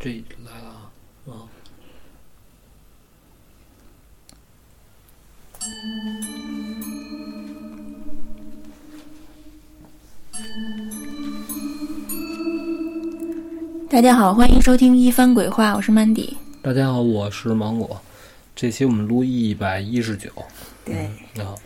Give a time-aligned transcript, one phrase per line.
[0.00, 0.92] 这来了。
[1.26, 1.42] 啊，
[10.32, 10.38] 啊，
[13.90, 16.34] 大家好，欢迎收听一番鬼话，我是 Mandy。
[16.62, 18.00] 大家好，我是芒果。
[18.54, 20.30] 这期我们录一百一十九，
[20.84, 21.06] 对，
[21.42, 21.56] 啊，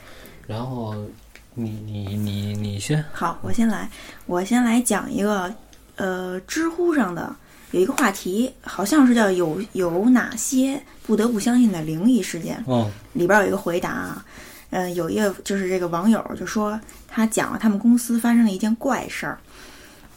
[0.47, 0.95] 然后
[1.53, 3.91] 你你你你先，好，我先来，
[4.25, 5.55] 我先来讲一个，
[5.97, 7.37] 呃，知乎上的
[7.73, 14.25] 有一个话题，好像是叫有有哪些不得不相信的灵异事件，哦，里边有一个回答啊，
[14.71, 19.39] 嗯、有一个就是这个网友就说他讲了他们公司发生了一件怪事儿，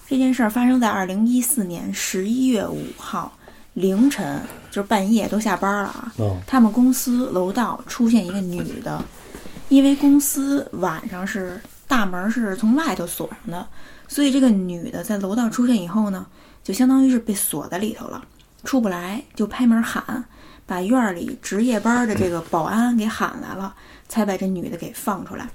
[0.07, 3.31] 这件事儿发生在二零一四年十一月五号
[3.73, 9.03] 凌晨，就是半夜都下班了啊，哦，他们公司楼道出现一个女的，
[9.69, 13.67] 因为公司晚上是大门是从外头锁上的，
[14.07, 16.25] 所以这个女的在楼道出现以后呢，
[16.65, 18.25] 就相当于是被锁在里头了，
[18.63, 20.25] 出不来，就拍门喊，
[20.65, 23.75] 把院儿里值夜班的这个保安给喊来了，
[24.07, 25.47] 才把这女的给放出来。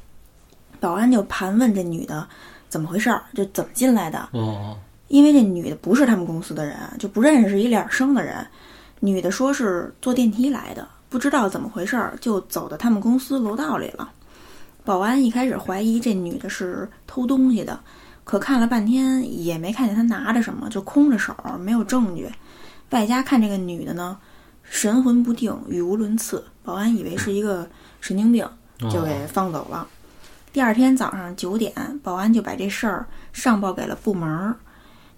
[0.78, 2.26] 保安就盘问这女的
[2.68, 8.46] 怎么回事儿，就怎么进来的，哦，因为这女的不是他们公司的人，就不认识，是一脸生的人。
[9.00, 14.08] 女的说是坐电梯来的，不知道怎么回事儿，就走到他们公司楼道里了。
[14.84, 17.78] 保安一开始怀疑这女的是偷东西的，
[18.30, 22.30] 可看了半天也没看见他拿着什么，就空着手，没有证据。
[22.90, 24.16] 外加看这个女的呢，
[24.62, 27.68] 神魂不定，语无伦次，保安以为是一个
[28.00, 28.48] 神经病，
[28.88, 29.84] 就给放走了。
[30.52, 34.54] 第二天早上九点，保安就把这事儿上报给了部门儿。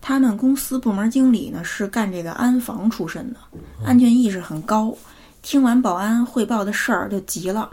[0.01, 3.41] 他们公司部门经理呢是干这个安防出身的，
[3.85, 4.97] 安全意识很高。
[5.43, 7.69] 听完保安汇报的事儿就急了，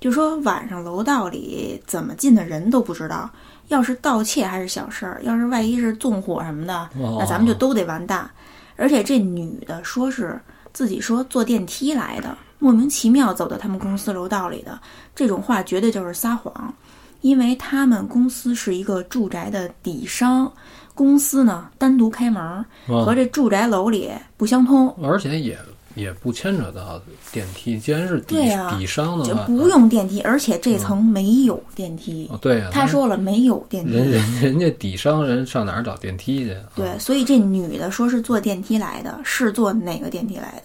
[0.00, 3.30] 就说晚上楼道里怎么进的人都不知道。
[3.70, 8.30] 要是盗窃还是小事儿，要是万一是纵火什么的，哦那咱们就都得完蛋。
[8.76, 10.40] 而且这女的说是
[10.72, 14.78] 自己说坐电梯来的，莫名其妙走到他们公司楼道里的，
[15.14, 16.74] 这种话绝对就是撒谎。
[17.20, 20.50] 因为他们公司是一个住宅的底商，
[20.94, 22.42] 公司呢单独开门，
[22.86, 25.58] 哦和这住宅楼里不相通，而且也
[25.94, 27.00] 也不牵扯到
[27.32, 32.28] 电梯，既然是底商的话，就不用电梯，而且这层没有电梯。
[32.30, 36.52] 哦，对呀，他说了没有电梯，人人 人家底商人上哪儿找电梯去？
[36.52, 40.62] 啊对，所以这女的说是坐电梯来的，是坐哪个电梯来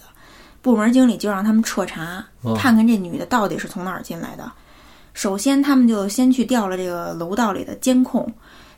[0.62, 4.50] 部门经理就让他们彻查，哦看看这女的到底是从哪儿进来的。
[5.14, 8.30] 首先，他们就先去调了这个楼道里的监控。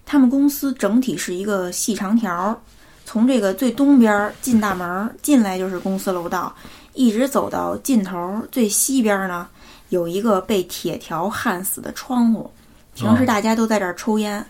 [0.06, 2.58] 他们公司整体是一个细长条，
[3.08, 6.54] 从这个最东边儿进大门儿进来就是公司楼道，
[6.92, 9.48] 一直走到尽头最西边儿呢，
[9.88, 12.50] 有一个被铁条焊死的窗户。
[12.94, 14.44] 平时哦大家都在这儿抽烟，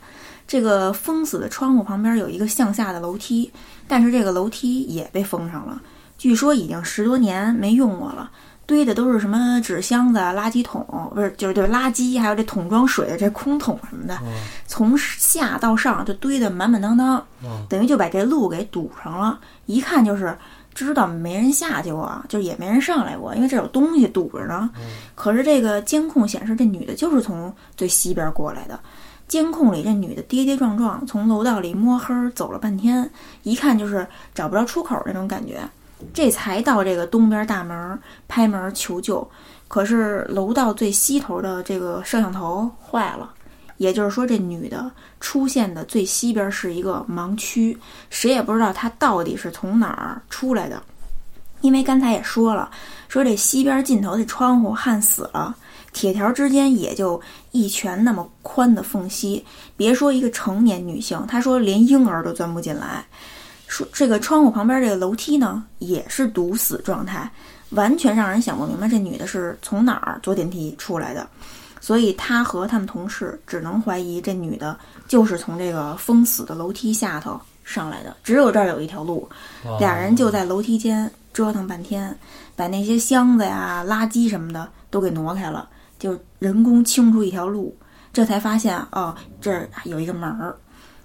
[0.44, 3.48] 这个封死的窗户旁边有一个向下的楼梯，
[3.86, 5.80] 但是这个楼梯也被封上了，
[6.18, 8.28] 据说已经十多年没用过了。
[8.68, 10.84] 堆的都是什么纸箱子、啊、垃圾桶，
[11.14, 14.18] 不是就是就是垃圾，还有这桶装水的这空桶什么的，
[14.66, 17.26] 从下到上就堆得满满当当，
[17.66, 19.40] 等于就把这路给堵上了。
[19.64, 20.36] 一看就是
[20.74, 24.68] 知道没人下去过，就是也没人上来过，因为这有东西堵着呢。
[25.14, 28.78] 可是这个监控显示，这女的就是从最西边过来的。
[29.28, 33.10] 监控里这女的跌跌撞撞从楼道里摸黑儿走了半天，
[33.44, 35.60] 一看就是找不着出口那种感觉。
[36.14, 37.98] 这才到这个东边大门
[38.28, 39.28] 拍门求救，
[39.66, 43.30] 可是楼道最西头的这个摄像头坏了，
[43.78, 47.76] 也就是说这女的出现的最西边是一个盲区，
[48.10, 50.82] 谁也不知道她到底是从哪儿出来的。
[51.60, 52.70] 因为刚才也说了，
[53.08, 55.56] 说这西边尽头的窗户焊死了，
[55.92, 57.20] 铁条之间也就
[57.50, 59.44] 一拳那么宽的缝隙，
[59.76, 63.04] 别说一个成年女性，她说连婴儿都钻不进来。
[63.68, 67.30] 说这个窗户旁边这个楼梯呢，也是堵死状态，
[67.70, 71.28] 完全让人想不明白这女的是从哪儿坐电梯出来的。
[71.80, 79.28] 所以他和他们同事只能怀疑这女的就是从这个封死的楼梯下头上来的，只有这儿有一条路。
[79.64, 82.18] 哦俩人就在楼梯间折腾半天，
[82.56, 85.68] 把那些箱子呀、垃圾什么的都给挪开了，
[86.00, 87.76] 就人工清出一条路。
[88.12, 90.56] 这才发现哦，这儿有一个门儿，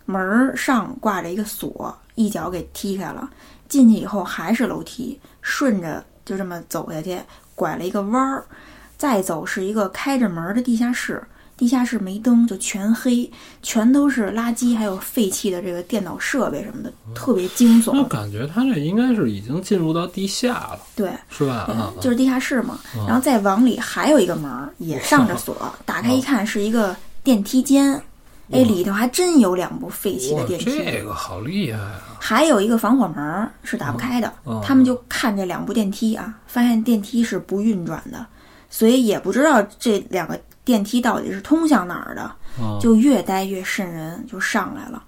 [0.05, 3.29] 门儿上挂着一个锁，一脚给踢开了。
[3.67, 7.17] 进去以后还是楼梯，顺着就这么走下去，
[7.55, 8.45] 拐了一个弯儿，
[8.97, 11.21] 再走是一个开着门儿的地下室。
[11.55, 13.31] 地下室没灯，就全黑，
[13.61, 18.07] 全都是垃圾，还有废弃的这个电脑设备什么的，特别惊那悚。
[18.07, 21.53] 感觉他这应该是已经进入到地下了，对，是吧？
[21.53, 22.79] 啊，就是地下室嘛。
[23.07, 25.55] 然后再往里还有一个门儿，也上着锁，
[25.85, 28.01] 打开一看是一个电梯间，
[28.53, 30.65] 哎，里头还真有两部废弃的，电梯。
[30.83, 32.17] 这个好厉害啊！
[32.19, 38.25] 还有一个防火门儿是打不开的，哦他们就看这两部电梯啊，发现电梯是不运转的，
[38.69, 45.03] 所以也不知道这两个电梯到底是通向哪儿的，哦就越待越瘆人，就上来了。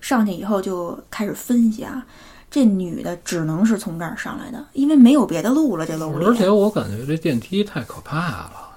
[0.00, 2.02] 上去以后就开始分析啊，
[2.50, 6.24] 这女的只能是从这儿上来的，因为没有别的路了，这楼里。
[6.24, 8.69] 而且我感觉这电梯太可怕了，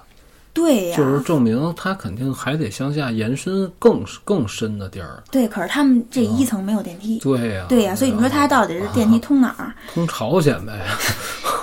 [0.54, 5.20] 对呀、就是证明它肯定还得向下延伸更更深的地儿。
[5.30, 7.18] 对，可是他们这一层没有电梯。
[7.18, 9.74] 对呀、对呀、所以你说他到底是电梯通哪儿？
[9.92, 10.80] 通朝鲜呗？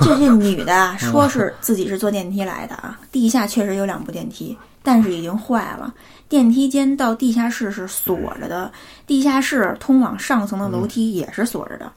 [0.01, 5.93] 这这女的啊， 说是自己是坐电梯来的啊，地下确实有两部电梯，但是已经坏了。
[6.27, 8.71] 电梯间到地下室是锁着的，
[9.07, 11.91] 地下室通往上层的楼梯也是锁着的。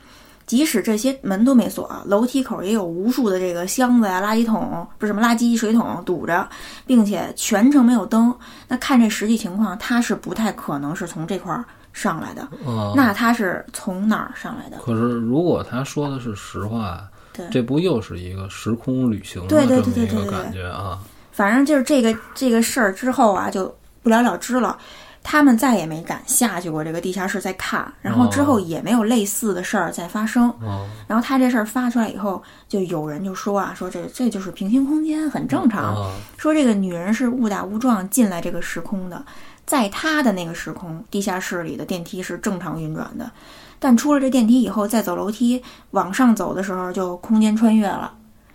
[0.46, 6.46] 即使这些门都没锁，楼梯口也有无数的这个箱子呀、垃圾桶，不是什么垃圾水桶堵着，
[6.86, 8.34] 并且全程没有灯。
[8.68, 12.42] 那看这实际情况，他是不太可能是从这块儿上来的。
[12.70, 14.76] 啊、那他是从哪儿上来的？
[14.84, 17.02] 可是如果他说的是实话，
[17.32, 20.98] 对这不又是一个时空旅行的这么一个对对对对感觉啊？
[21.32, 24.78] 反正就是这个这个事儿之后啊，就不了了之了。
[25.26, 30.50] 他们再也没敢下去过这个地下室再看，然后之后也没有类似的事儿再发生。
[30.60, 35.96] 哦，然后他这事儿发出来以后，就有人就说啊，说这这就是平行空间，很正常。
[35.96, 39.24] 啊说这个女人是误打误撞进来这个时空的，
[39.64, 43.30] 在她的那个时空，地下室里的电梯是正常运转的，
[43.78, 45.62] 但出了这电梯以后，再走楼梯
[45.92, 48.12] 往上走的时候，就空间穿越了。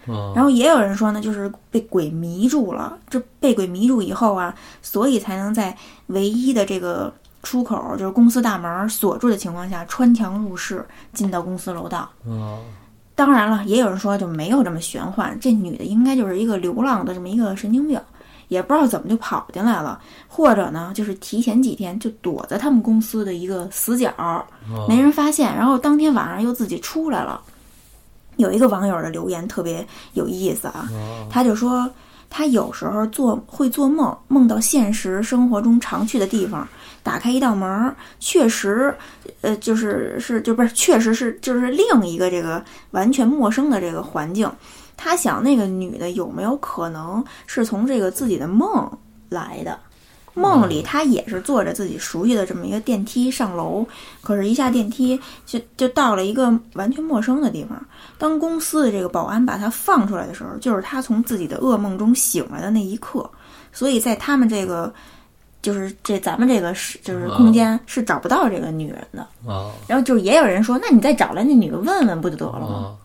[0.10, 2.98] 啊然后也有人说呢，就是被鬼迷住了。
[3.10, 5.76] 这被鬼迷住以后啊，所以才能在
[6.08, 7.14] 唯一的这个
[7.44, 12.10] 出口，就是公司大门锁住的情况下，穿墙入室进到公司楼道。
[12.26, 12.60] 啊
[13.16, 18.00] 当然了，也有人说就没有这么玄幻，这女的应该就是一个流浪的这么一个神经病，
[18.48, 24.10] 也不知道怎么就跑进来了，或者呢，就是提前几天就躲在他们公司的一个死角，
[24.88, 27.42] 没人发现，然后当天晚上又自己出来了。
[28.40, 30.90] 有一个网友的留言特别有意思啊，
[31.30, 31.90] 他就说
[32.30, 36.66] 他有时候做会做梦，梦到现实生活中常去的地方，
[37.04, 38.96] 打开一道门儿，确实，
[39.42, 44.50] 呃，就是是就不是，确实是就是另一个这个完全陌生的这个环境。
[44.96, 48.90] 他想那个女的有没有可能是从这个自己的梦
[49.28, 49.78] 来的？
[50.34, 53.86] 梦里他也是坐着自己熟悉的这么一个电梯上楼，
[54.22, 57.80] 可是，一下电梯就就到了一个完全陌生的地方。
[58.18, 63.30] 当公司的这个保安把他放出来的时候，就是他从自己的噩梦中醒来的那一刻。
[63.72, 64.94] 所以在他们这个，
[65.62, 69.22] 就是这咱们这个是就是空间是找不到这个女人的。
[69.52, 72.68] 啊然后就是也有人说，那你再找来那女的问问不就得了吗？
[72.68, 72.96] 啊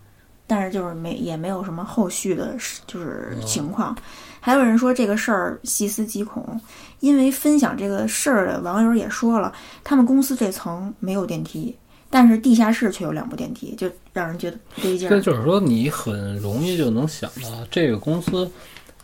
[0.46, 3.96] 但是就是没也没有什么后续的事就是情况。
[4.44, 6.60] 还有人说这个事儿细思极恐，
[7.00, 9.50] 因为分享这个事儿的网友也说了，
[9.82, 11.74] 他们公司这层没有电梯，
[12.10, 15.10] 但是地下室却有两部电梯，就让人觉得不对劲儿。
[15.10, 18.46] 这就是说，你很容易就能想到这个公司，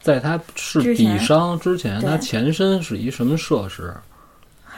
[0.02, 4.09] 在它是底商之前，对它前身是一什么设施，还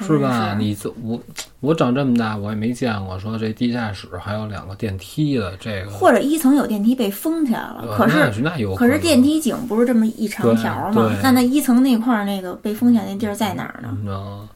[0.00, 0.54] 是吧？
[0.58, 1.20] 你这我
[1.60, 5.90] 我长这么大，我也没见过说这地下室还有两个电梯的这个。
[5.90, 11.10] 或者一层有电梯被封起来了，呃可是那那有能可是电梯井不是这么一长条吗？
[11.22, 13.96] 那那一层那块儿那个被封起来那地儿在哪儿呢？
[14.06, 14.48] 嗯，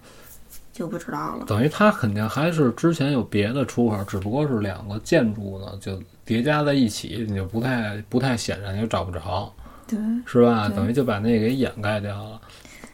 [0.73, 1.45] 就不知道了。
[1.47, 9.53] 等于它肯定还是之前有别的出口，只不过是两个建筑呢就叠加在一起，你就不太不太显然，你就找不着，
[9.87, 10.69] 对，是吧？
[10.69, 12.41] 等于就把那个给掩盖掉了。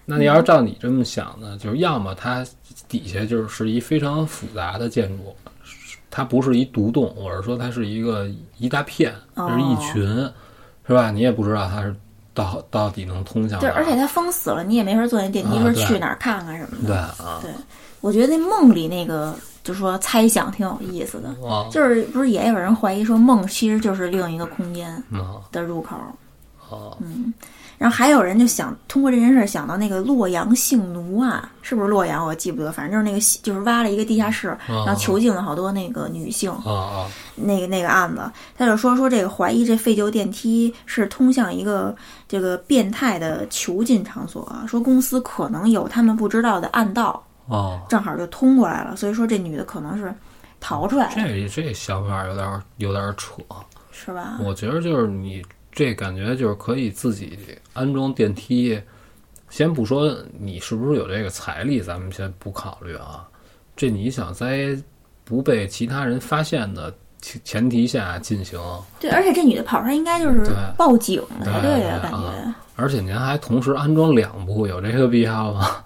[0.05, 2.45] 那你要是照你这么想呢，就是要么它
[2.89, 5.35] 底下就是一非常复杂的建筑，
[6.11, 8.29] 它不是一独栋，我是说它是一个
[8.59, 10.05] 一大片，就是一群，
[10.87, 11.11] 是吧？
[11.11, 11.95] 你也不知道它是
[12.35, 16.89] 到到底能通向对，哪儿而且它封死了，你也没法坐那电梯说去哪儿看看什么的。
[16.89, 17.51] 对啊，对，
[18.01, 25.97] 我觉得那梦里那个就说猜想挺有意思的，啊就是不是也有人怀疑说梦其实就是另一个空间啊的入口，
[26.69, 26.99] 啊
[27.83, 32.25] 然后还有人就想通过这件事儿想到那个洛阳性奴啊，是不是洛阳？
[32.25, 41.93] 我记不得，反正就是那个就是挖了一个地下室，然后囚禁了好多那个女性，啊啊那个那个案子，他就说说这个怀疑这废旧电梯是通向一个
[42.29, 47.83] 这个变态的囚禁场所啊，说公司可能有他们不知道的暗道，啊！
[47.89, 50.15] 正好就通过来了，所以说这女的可能是
[50.61, 53.43] 逃出来了，这这想法有点儿有点儿扯，
[53.91, 54.39] 是吧？
[54.41, 57.39] 我觉得就是你这感觉就是可以自己
[57.73, 58.79] 安装电梯，
[59.49, 63.27] 先不说你是不是有这个财力，咱们先不考虑啊。
[63.75, 64.79] 这你想在
[65.25, 68.61] 不被其他人发现的前前提下进行，
[69.01, 70.45] 对，而且这女的跑出来应该就是
[70.77, 72.27] 报警才对呀、对感觉。
[72.29, 75.77] 啊而且您还同时安装两部，有这个必要吗？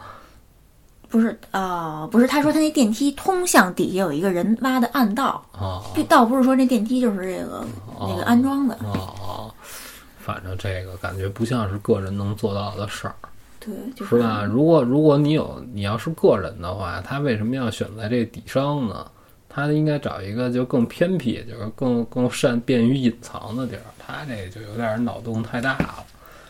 [1.09, 7.64] 不是啊、不是，他说他那电梯通向底下有一个人挖的暗道，啊这倒不是说那电梯就是这个、
[8.00, 9.50] 那个安装的，啊啊！
[10.26, 13.14] 反正这个感觉不像是个人能做到的事儿，
[13.61, 14.42] 对，就是吧？
[14.42, 19.06] 如果如果你有你要是个人的话，他为什么要选在这底商呢？
[19.49, 23.83] 他应该找一个就更偏僻，就是更更善便于隐藏的地儿。
[24.04, 26.04] 他这就有点脑洞太大了。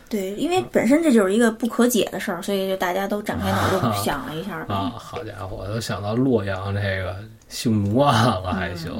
[0.09, 4.75] 对，因为本身这就是一个不可解的事儿，所以就大家都展开脑洞想了一下呗。
[4.75, 7.15] 啊，好家伙，都想到洛阳这个
[7.49, 8.91] 性奴案了，还行、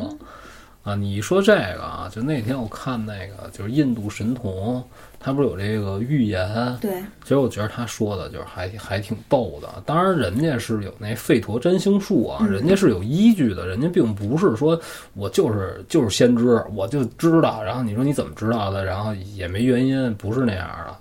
[0.87, 0.95] 啊！
[0.95, 4.81] 你说这个啊，就那天我看那个就是印度神童，
[5.19, 6.79] 他不是有这个预言？
[6.81, 9.83] 对，其实我觉得他说的就是还还挺逗的。
[9.85, 14.81] 当然，人家是有那吠陀占星术啊，人家是有依据的，人家并不是说
[15.15, 17.61] 我就是就是先知，我就知道。
[17.61, 18.85] 然后你说你怎么知道的？
[18.85, 20.97] 然后也没原因，不是那样的。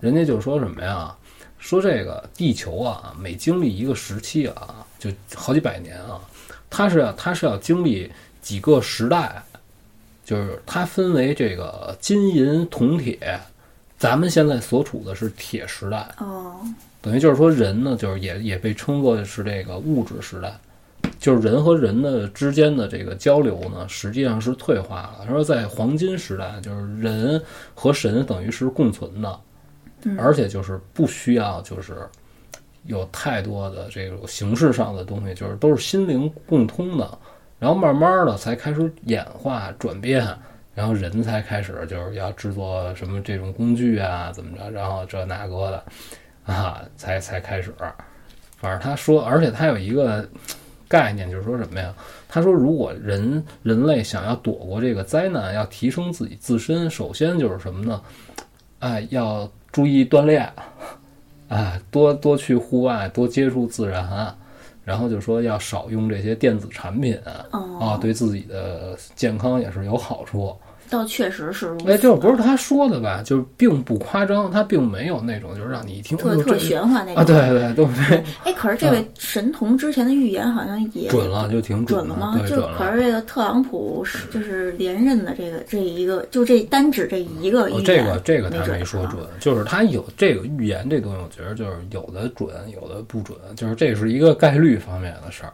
[0.00, 1.16] 人家就说什么呀？
[1.56, 6.20] 说这个地球啊，每经历一个时期啊，就好几百年啊，
[6.68, 8.12] 它是要它是要经历
[8.44, 9.42] 几个时代，
[10.22, 13.40] 就是它分为这个金银铜铁，
[13.98, 16.54] 咱们现在所处的是铁时代，哦，
[17.00, 20.54] 等于就是说人呢，就是也也被称作是这个物质时代，
[21.18, 25.24] 就是人和人的之间的这个交流呢，实际上是退化了。
[25.26, 27.42] 他说在黄金时代，就是人
[27.74, 29.40] 和神等于是共存的，
[30.18, 31.96] 而且就是不需要就是
[32.84, 37.18] 有太多的这种形式上的东西，就是都是心灵共通的。
[37.58, 40.26] 然后慢慢的才开始演化转变，
[40.74, 45.84] 然后人才开始就是要制作什么这种工具啊，怎么着，然后这那个的，
[46.52, 47.72] 啊，才才开始。
[48.56, 50.28] 反正他说，而且他有一个
[50.88, 51.94] 概念，就是说什么呀？
[52.28, 58.00] 他说，如果人人类想要躲过这个灾难，要提升自己自身，首先就是什么呢？
[58.80, 60.52] 哎，要注意锻炼，
[61.48, 64.36] 哎，多多去户外，多接触自然。
[64.84, 67.18] 然后就说要少用这些电子产品
[67.50, 70.54] 哦啊，对自己的健康也是有好处。
[70.94, 71.90] 倒确实是如此。
[71.90, 73.22] 哎，这不是他说的吧？
[73.24, 82.36] 就是并不夸张，他并没有那种就是让你一听特特玄幻那种啊，对对，都没哎，可是这位神童之前的预言好像也准了，就挺的准了吗？
[82.38, 82.62] 对，就。
[82.78, 95.52] 可是这个特朗普是就是连任的这个这一个，就这单指这一个预哦言，，这个这个他没说准，就是他有这个预言这东西，我觉得就是有的准，有的不准，就是这是一个概率方面的事儿。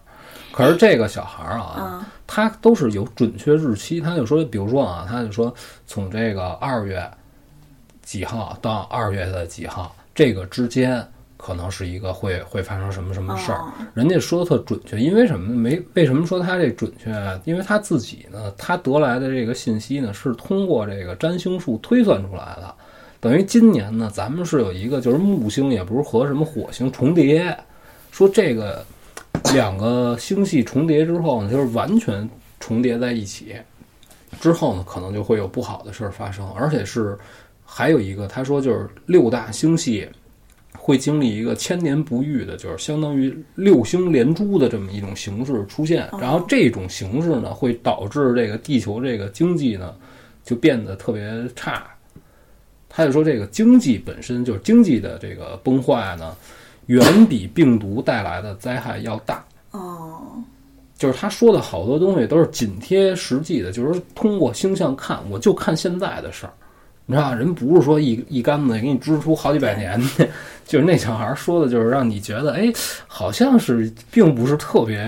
[0.53, 5.53] 可是这个小孩儿啊，啊他都是有准确日期，他就说，比如说啊，他就说
[5.87, 7.09] 从这个二月
[8.03, 11.07] 几号到二月的几号，这个之间
[11.37, 13.59] 可能是一个会会发生什么什么事儿。
[13.59, 15.55] 哦人家说的特准确，因为什么？
[15.55, 17.39] 没为什么说他这准确啊？
[17.45, 22.75] 因为他自己呢，他得来的这个信息呢，是通过这个占星术推算出来的。
[23.19, 27.57] 等于今年呢，咱们是有一个就是木星，也不是和什么火星重叠，
[28.11, 28.85] 说这个
[29.53, 32.29] 两个星系重叠之后呢，就是完全
[32.59, 33.57] 重叠在一起，
[34.41, 37.19] 之后呢，可能就会有不好的事儿发生，而且是
[37.65, 40.09] 还有一个，他说就是六大星系
[40.79, 49.95] 会经历一个千年不遇的，就是相当于六星连珠的这么一种形式出现，然后这种形式呢，会导致这个地球这个经济呢
[50.45, 51.87] 就变得特别差。
[52.89, 56.37] 他就说，这个经济本身就是经济的这个崩坏呢，
[56.91, 59.45] 远比病毒带来的灾害要大。
[59.71, 60.43] 哦，
[60.99, 66.53] 就是他说的好多东西都是紧贴实际的，就是通过星象看，我就看现在的事儿，
[67.07, 67.33] 你知道？
[67.33, 70.29] 人不是说一一竿子给你支出好几百年的，
[70.67, 72.73] 就是那小孩说的，就是让你觉得，哎，
[73.07, 74.99] 好像是并不是特别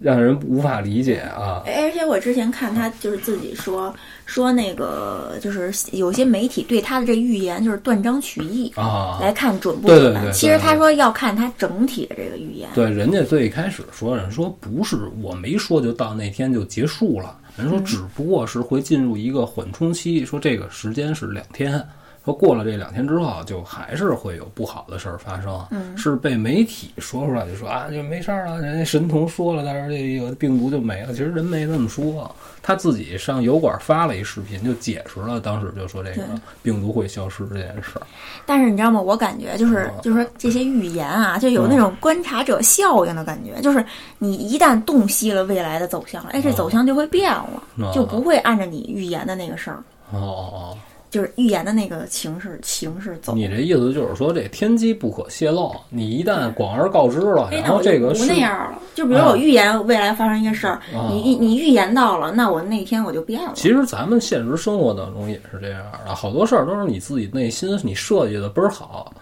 [0.00, 1.62] 让人无法理解啊。
[1.64, 3.94] 哎而且我之前看他就是自己说
[4.26, 8.72] 说那个就是有些媒体对他的这预言就是断章取义。
[8.76, 10.12] 啊，来看准不对准？
[10.12, 12.68] 对对对其实他说要看他整体的这个预言。
[12.74, 21.82] 对，人家最开始说，人说不是我没说就到那天就结束了，人说只不过是会进入一个缓冲期，说这个时间是两天，
[22.24, 25.62] 说过了这两天之后，就还是会有不好的事儿发生，
[25.94, 36.22] 是被媒体说出来就说啊就没事儿了，人家神童说了，但是这个病毒就没了，其实人没这么说，他自己上油管发了一视频就解释了，当时就说这个
[36.62, 38.06] 病毒会消失这件事儿，
[38.46, 38.98] 但是你知道吗？
[39.00, 43.84] 我感觉就是啊就是说这些预言啊，就有那种观察者效应的感觉，就是
[44.18, 49.76] 你一旦洞悉了未来的走向，哎，这走向就会变了，啊就不会按照你预言的那个事儿，
[50.10, 50.78] 哦哦哦。
[51.14, 53.36] 就是预言的那个形式形式走。
[53.36, 58.78] 你这意思就是说，这天机不可泄露，你一旦广而告之了，哎，然后这个是那样了。
[58.96, 63.52] 就比如我预言未来发生一个事儿，啊你你你预言到了，那我那天我就变了。
[63.54, 69.14] 其实咱们现实生活当中也是这样的，好多事儿都是你自己内心你设计的倍儿好，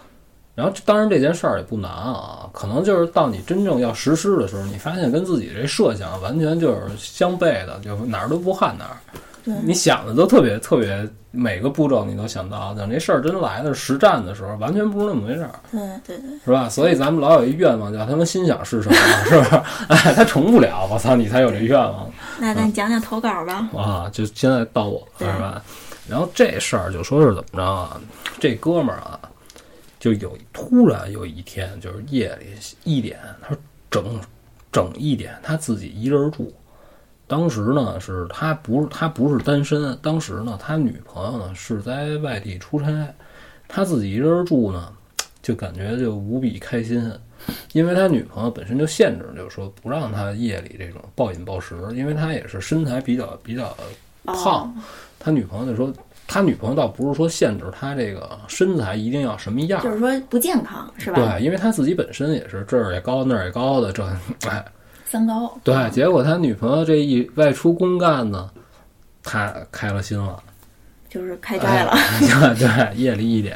[0.55, 8.97] 然后当然这件事儿也不难啊，可能就是到你真正要实施的时候，你发现跟自己这设想完全就是相悖的，就哪儿都不焊哪儿。
[9.45, 16.69] 对你想的都特别特别，每个步骤你都想到，等这事儿真来的实战的时候，完全不是那么回事儿，对对对，是吧？
[16.69, 19.55] 所以咱们老有一愿望叫他们心想事成，是不是？
[19.89, 22.11] 哎，他成不了，我操，你才有这愿望。
[22.39, 23.69] 那咱讲讲投稿吧。
[23.77, 25.63] 啊，就现在到我了是吧？
[26.09, 28.01] 然后这事儿就说是怎么着啊？
[28.41, 29.19] 这哥们儿啊，
[29.99, 32.47] 就有突然有一天，就是夜里
[32.85, 33.57] 一点，他说
[33.91, 34.21] 整
[34.71, 36.53] 整一点，他自己一人住。
[37.33, 42.87] 当时呢，是他不是他不是单身，当时呢，他女朋友呢是在外地出差，
[43.67, 44.93] 他自己一人住呢，
[45.41, 47.11] 就感觉就无比开心，
[47.73, 53.75] 因为他女朋友本身就限制，就是说不让他夜里这种暴饮暴食，因为他也是身材比较比较
[54.27, 54.75] 胖，哦
[55.19, 55.91] 他女朋友就说，
[56.27, 61.17] 他女朋友倒不是说限制他这个身材一定要什么样儿，就是说不健康是吧？
[61.17, 64.05] 对，因为他自己本身也是这儿也高那儿也高的，这
[64.51, 64.63] 哎，
[65.13, 65.53] 三高。
[65.63, 68.49] 对，结果他女朋友这一外出公干呢，
[69.23, 70.43] 他开了心了，
[71.07, 71.91] 就是开斋了。
[71.91, 73.55] 哎对，夜里一点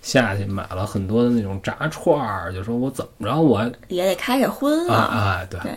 [0.00, 5.36] 下去买了很多的那种炸串儿，就说我怎么着我也得开开荤啊啊。
[5.40, 5.72] 哎对，对，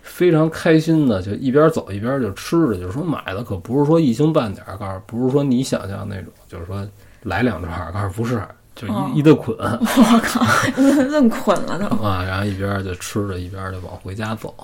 [0.00, 6.88] 非常开心的，就一边走一边就吃着，就是说买的可不是说一星半点儿，告诉不是说你想象那种，就是说
[7.24, 8.42] 来两串儿，告诉不是，
[8.74, 10.44] 就一、哦一顿捆我靠，
[11.10, 11.86] 愣捆了都。
[12.02, 14.54] 啊，然后一边就吃着，一边就往回家走。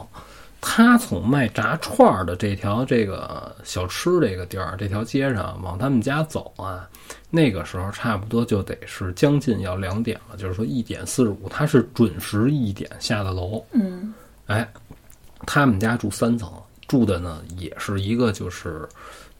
[0.61, 6.89] 他从卖炸串儿的这条这个小吃这个地儿这条街上往他们家走啊，
[7.31, 13.65] 那个时候差不多就得是将近要两点了，就是说一点四十五，他是准时一点下的楼。
[13.71, 14.13] 嗯，
[14.47, 14.69] 哎，
[15.47, 16.51] 他们家住三层，
[16.89, 18.89] 住的呢也是一个就是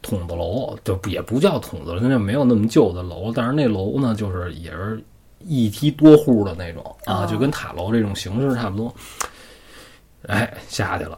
[0.01, 5.03] 筒子楼，就不也不叫筒子楼，那没有那么旧的楼，但是那楼呢就是也是
[5.39, 8.93] 一梯多户的那种啊，哦就跟塔楼这种形式差不多。
[10.27, 11.17] 哎，下去了，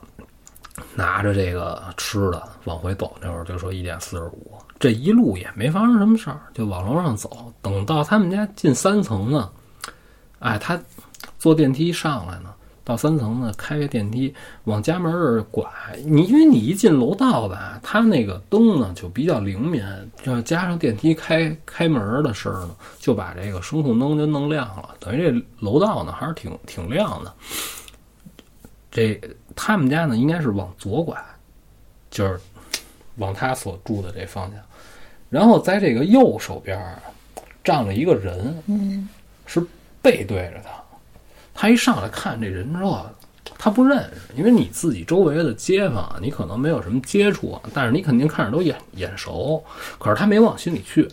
[0.94, 7.52] 拿着这个吃的往回走，那会儿就说一点四十五，这一路也没发生什么事儿，就往楼上走。
[7.62, 9.50] 等到他们家进三层呢，
[10.38, 10.80] 哎，他
[11.40, 12.51] 坐电梯上来呢，
[12.92, 14.34] 到三层呢，开个电梯
[14.66, 15.66] 往家门这儿拐。
[16.04, 19.82] 你因为你一进楼道吧，它那个灯呢就比较灵敏，
[20.26, 27.34] 要加上电梯开开门的声儿呢，就把这个声控灯就弄亮了，等于这楼道呢还是挺挺亮的。
[28.92, 29.18] 这
[29.56, 31.18] 他们家呢应该是往左拐，
[32.10, 32.38] 就是
[33.16, 34.60] 往他所住的这方向。
[35.30, 36.78] 然后在这个右手边
[37.64, 39.08] 站了一个人，嗯，
[39.46, 39.66] 是
[40.02, 40.81] 背对着他。
[41.62, 43.06] 他一上来看这人之后，
[43.56, 49.64] 他不认识，因为你自己周围的街坊，你可能没有什么接触，但是你肯定看着都眼眼熟。
[50.00, 51.08] 可是他没往心里去，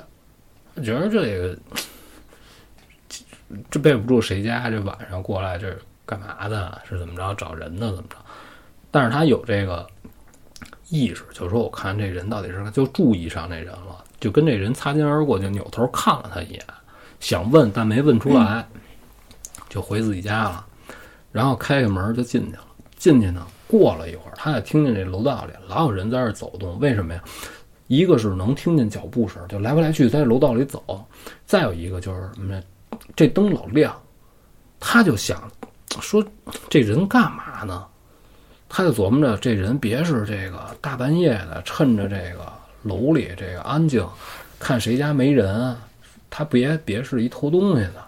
[0.83, 1.59] 觉得这个
[3.71, 5.71] 这背不住谁家这晚上过来这
[6.07, 6.81] 干嘛的？
[6.89, 7.89] 是怎么着找人的？
[7.89, 8.17] 怎么着？
[8.91, 9.87] 但是他有这个
[10.89, 16.65] 意识，就是说我看这人到底是就注意上这人了，就跟这人擦肩而过，就扭头看了他一眼，
[17.21, 18.67] 想问但没问出来，
[19.69, 20.65] 就回自己家了。
[21.33, 22.65] 然后开开门就进去了。
[22.97, 26.77] 进去呢，过了一会儿，他也听见这楼道里老有人在这走动。
[26.81, 27.23] 为什么呀？
[27.87, 30.81] 一个是能听见脚步声，就来回来去在楼道里走；
[31.47, 32.63] 再有一个就是什么呀？
[33.15, 33.97] 这灯老亮，
[34.81, 35.49] 他就想
[36.01, 36.23] 说
[36.69, 37.87] 这人干嘛呢？
[38.69, 42.53] 他就琢磨着这人别是这个大半夜的，趁着这个
[42.83, 44.05] 楼里这个安静，
[44.59, 45.75] 看谁家没人，
[46.29, 48.05] 他别别是一偷东西的。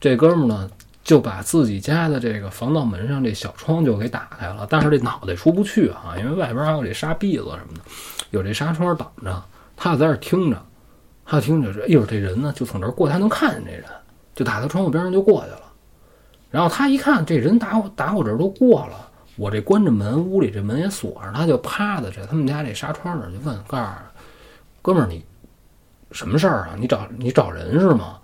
[0.00, 0.70] 这哥们儿呢，
[1.04, 7.80] 就把自己家的这个防盗门上这小窗就给打开了，但是这脑袋出不去啊，因为外边还有这沙篦子什么的，
[8.30, 9.42] 有这纱窗挡着。
[9.76, 10.62] 他就在这儿听着，
[11.24, 13.84] 他听着这一会这人呢就从这儿过，他能看见这人，
[14.34, 15.62] 就打到窗户边上就过去了。
[16.50, 23.84] 然后他一看这人打我打我这儿都过了，我这关着门，屋里这门也锁上，他就趴在这他们家这纱窗那儿就问：“告诉
[24.82, 25.24] 哥们儿，你
[26.12, 26.76] 什么事儿啊？
[26.78, 28.18] 你找你找人是吗？”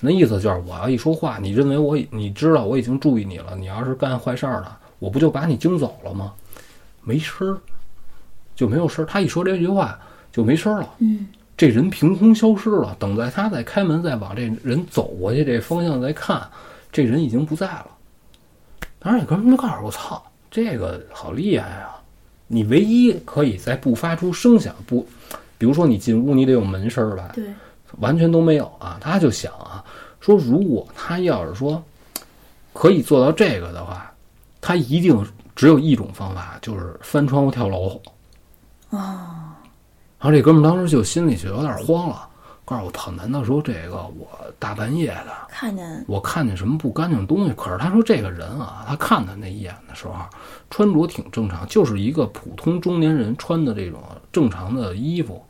[0.00, 6.32] 那意思就是我要一说话，你认为我已你知道我已经注意你了，你要是干坏事儿了，我不就把你惊走了吗？
[7.02, 7.58] 没声儿，
[8.54, 9.08] 就没有声儿。
[9.08, 9.98] 他一说这句话
[10.30, 10.88] 就没声儿了。
[10.98, 12.96] 嗯，这人凭空消失了。
[12.98, 16.46] 等在他再开门再往这人走过去这方向再看，
[16.92, 17.86] 这人已经不在了。
[18.98, 21.94] 当时那哥们儿就告诉我：“操，这个好厉害啊！
[22.46, 25.06] 你唯一可以在不发出声响不，
[25.58, 27.44] 比如说你进屋你得有门声儿吧，对，
[27.98, 28.98] 完全都没有啊。
[29.00, 29.84] 他就想啊，
[30.20, 31.82] 说如果他要是说
[32.72, 34.10] 可以做到这个的话，
[34.60, 38.00] 他一定只有一种方法，就是翻窗户跳楼。
[38.90, 38.98] 哦，
[40.18, 42.28] 然后这哥们儿当时就心里就有点慌了，
[42.64, 47.52] 告诉我操，难道说这个我大半夜的，看见我看见什么不干净东西？
[47.54, 50.14] 可是他说这个人啊，他看他那一眼的时候，
[50.70, 54.00] 穿着挺正常，就是一个普通中年人穿的这种
[54.32, 55.44] 正常的衣服。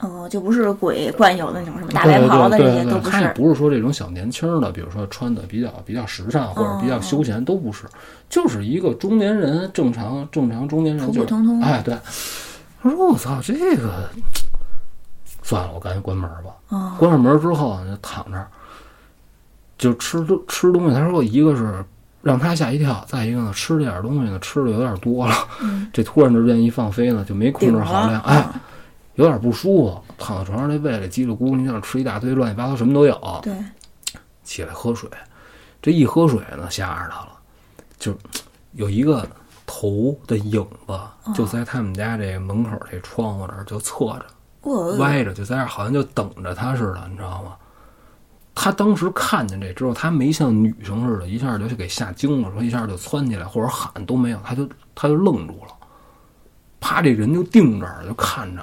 [0.00, 3.10] 哦，就不是鬼惯有的那种什么大白袍子对对对，这些都不是。
[3.10, 7.84] 他也不是说这种小年轻的，比如说穿的比较比较时尚或者比较休闲，都不是，
[8.28, 11.96] 就是一个中年人，正常正常中年人，就是普普通通哎，对。
[12.82, 14.08] 他说：“我操，这个
[15.42, 16.50] 算了，我赶紧关门吧。
[16.70, 18.48] 哦关上门之后就躺那儿，
[19.76, 20.94] 就吃东吃东西。
[20.94, 21.84] 他说，一个是
[22.22, 25.34] 让他吓一跳，再一个呢，吃这点东西呢，吃的有点多了。
[25.92, 28.60] 这突然之间一放飞呢，就没控制好量，哎嗯，
[29.20, 30.02] 有点不舒服。
[30.16, 33.40] 躺在床上，这胃里叽里咕噜，你想吃一大堆乱七八糟，什么都有。
[33.42, 33.52] 对，
[34.42, 35.08] 起来喝水，
[35.82, 37.32] 这一喝水呢，吓着他了，
[37.98, 38.16] 就
[38.72, 39.28] 有一个
[39.66, 40.98] 头的影子，
[41.34, 44.24] 就在他们家这门口这窗户这儿就侧着。
[44.62, 47.56] 我歪着，就在那儿，好像就等着他似的，你知道吗？
[48.54, 55.74] 他当时看见这之后，他没像女生似的，一下就给吓惊了，说一下就窜起来或者喊都没有，他就他就愣住了，
[56.78, 58.62] 啪，这人就定这儿了，就看着，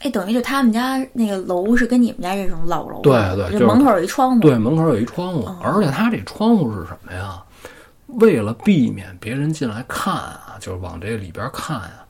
[0.00, 7.42] 哎，等于就他们家那个楼是跟你们家这种老楼，对对就是门口有一窗户，对，门口有一窗户，而且他这窗户是什么呀？
[8.06, 12.06] 为了避免别人进来看啊，就是往这里边看啊，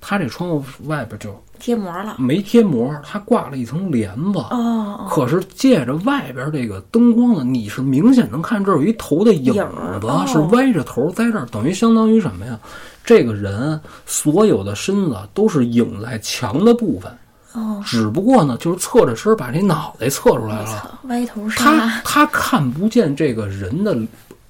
[0.00, 2.14] 他这窗户外边就贴膜了。
[2.18, 4.38] 没贴膜，他挂了一层帘子。
[4.38, 12.58] 哦哦，可是借着外边这个灯光呢，你是明显能看这儿有一头的影子，哦是歪着头在这儿，等于相当于什么呀？
[13.04, 17.10] 这个人所有的身子都是影在墙的部分，
[17.52, 21.00] 哦，只不过呢，就是侧着身把这脑袋侧出来了。
[21.04, 23.98] 歪头他杀，他看不见这个人的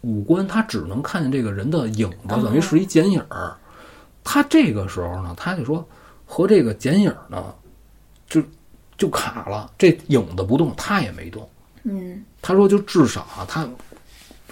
[0.03, 3.57] 五官，他只能看见这个人的影子，等于是一剪影儿。
[4.23, 5.87] 他这个时候呢，他就说
[6.27, 7.43] 和这个剪影儿呢，
[8.29, 8.43] 就
[8.99, 11.49] 就卡了，这影子不动，他也没动。
[11.85, 13.67] 嗯，他说就至少啊，他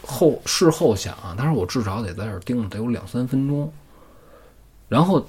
[0.02, 3.70] 后事后想啊，他说我至少得在这儿盯着得有两三分钟，
[4.88, 5.24] 然后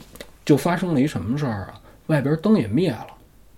[0.46, 1.74] 就发生了一什么事儿啊？
[2.10, 3.08] 外边灯也灭了，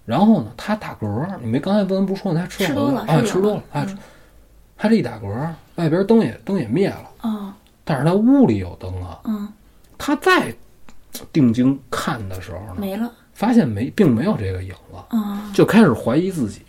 [0.06, 3.88] 然后呢，他打嗝，你没刚才问不说呢，他吃多了啊吃多了，啊，
[4.78, 9.48] 他这一打嗝，外边灯也灯也灭了，啊，但是他屋里有灯啊，嗯，
[9.98, 10.54] 他再
[11.32, 16.62] 定睛看的时候呢，没了，发现没，并没有这个影子，啊，就开始怀疑自己，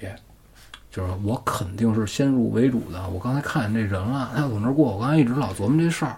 [0.90, 3.08] 就是我肯定是先入为主的。
[3.08, 6.16] 我刚才看见这人了，他从那儿过，我刚才一直老琢磨这事儿，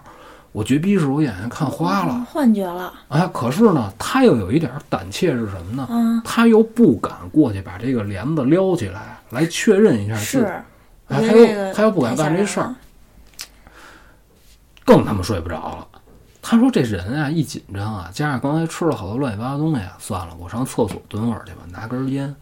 [0.55, 3.29] 我绝逼是我眼睛看花了哦幻觉了，啊！
[3.33, 5.85] 可是呢，他又有一点胆怯是什么呢？
[5.91, 10.63] 嗯，他又不敢过去把这个帘子撩起来，来确认一下，是，啊，
[11.09, 12.73] 他又他又不敢干这事儿，
[14.85, 15.87] 更他妈睡不着了。
[16.41, 22.33] 他说这人啊一紧张啊，加上刚才吃了好多乱七八糟东西啊，算了，我上厕所蹲会儿去吧，拿根烟，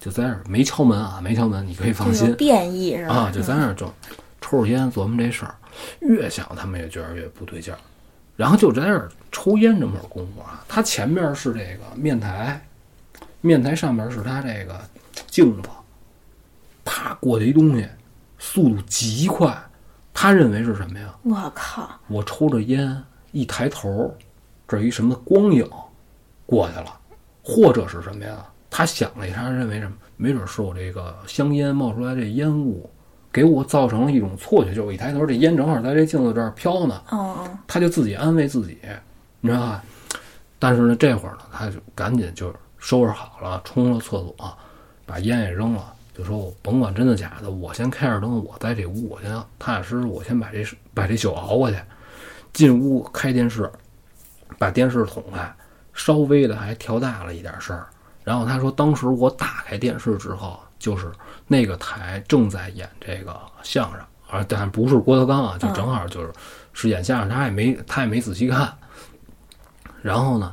[0.00, 3.14] 就在这儿没敲门啊，没敲门，你可以放心是吧？
[3.14, 3.88] 啊，就在那儿就
[4.40, 5.54] 抽着烟琢磨这事儿，
[6.00, 7.78] 越想他们也觉得越不对劲儿，
[8.36, 12.60] 然后就在那儿抽烟这么会儿功夫啊，他前面是这个面台，
[13.40, 14.80] 面台上面是他这个
[15.26, 15.68] 镜子，
[16.84, 17.86] 啪过去一东西，
[18.38, 19.56] 速度极快，
[20.12, 21.14] 他认为是什么呀？
[21.22, 23.02] 我靠，我抽着烟，
[23.32, 24.16] 一抬头，
[24.66, 25.68] 这一什么光影
[26.46, 26.98] 过去了，
[27.42, 28.44] 或者是什么呀？
[28.68, 29.96] 他想了一下，认为什么？
[30.16, 32.88] 没准是我这个香烟冒出来这烟雾，
[33.32, 38.78] 给我造成了一种错觉，就我一抬头，这烟正好在这镜子这儿飘呢，哦哦，他就自己安慰自己，
[39.40, 39.82] 你知道吧？
[40.58, 44.34] 但是呢，这会儿呢，他就赶紧就收拾好了，冲了厕所，
[45.06, 51.76] 把烟也扔了，就说我甭管真的假的，我先开着灯，我在这屋，我先踏踏实实，我先把这把这酒熬过去。
[52.52, 53.70] 进屋开电视，
[54.58, 55.54] 把电视捅开，
[55.94, 57.86] 稍微的还调大了一点声儿。
[58.24, 61.12] 然后他说，当时我打开电视之后，就是
[61.46, 66.32] 那个台正在演这个相声，啊，但不是郭德纲啊，就正好就是
[66.72, 68.76] 是演相声，他也没他也没仔细看。
[70.02, 70.52] 然后呢，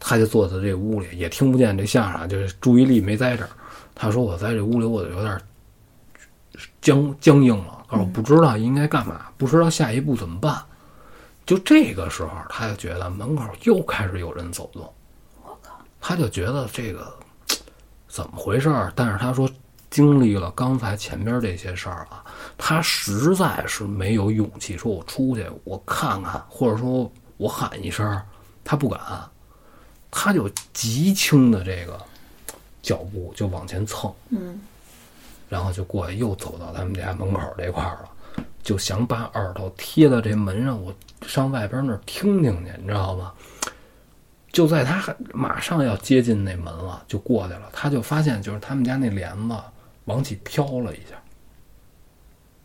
[0.00, 3.50] 他就坐在这屋里，也听不见这相声，就是注意力没在这儿。
[3.94, 5.40] 他说：“我在这屋里，我有点
[6.80, 10.60] 僵僵硬了，告诉我不知道应该干嘛，不知道下一步怎么办。”
[11.46, 14.92] 就这个时候，他就觉得门口又开始有人走动。
[16.00, 17.15] 他就觉得这个
[18.16, 18.90] 怎么回事儿？
[18.96, 19.46] 但是他说，
[19.90, 22.24] 经历了刚才前边这些事儿啊，
[22.56, 28.18] 他实在是没有勇气说，我出去我看看，或者说我喊一声，
[28.64, 28.98] 他不敢，
[30.10, 32.00] 他就极轻的这个
[32.80, 34.58] 脚步就往前蹭，嗯，
[35.50, 40.90] 然后就过去又走到他们家门口这块儿了，就想把耳朵贴到这门上，我
[41.26, 43.30] 上外边那儿听听去，你知道吗？
[44.56, 49.54] 就在他马上要接近那门了，就过去了，他就发现就是他们家那帘子
[50.06, 51.14] 往起飘了一下，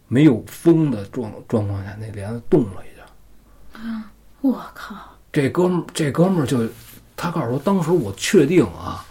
[0.07, 3.77] 没有风的状状况下，那帘子动了一下。
[3.77, 4.95] 啊我靠！
[5.33, 6.65] 这哥们儿，这哥们儿就
[7.17, 9.05] 他告诉说，当时我确定啊，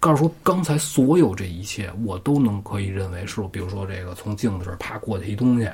[0.00, 5.70] 告诉说刚才所有这一切，我都能可以认为是，比如说这个从镜子这儿啪过去一东西，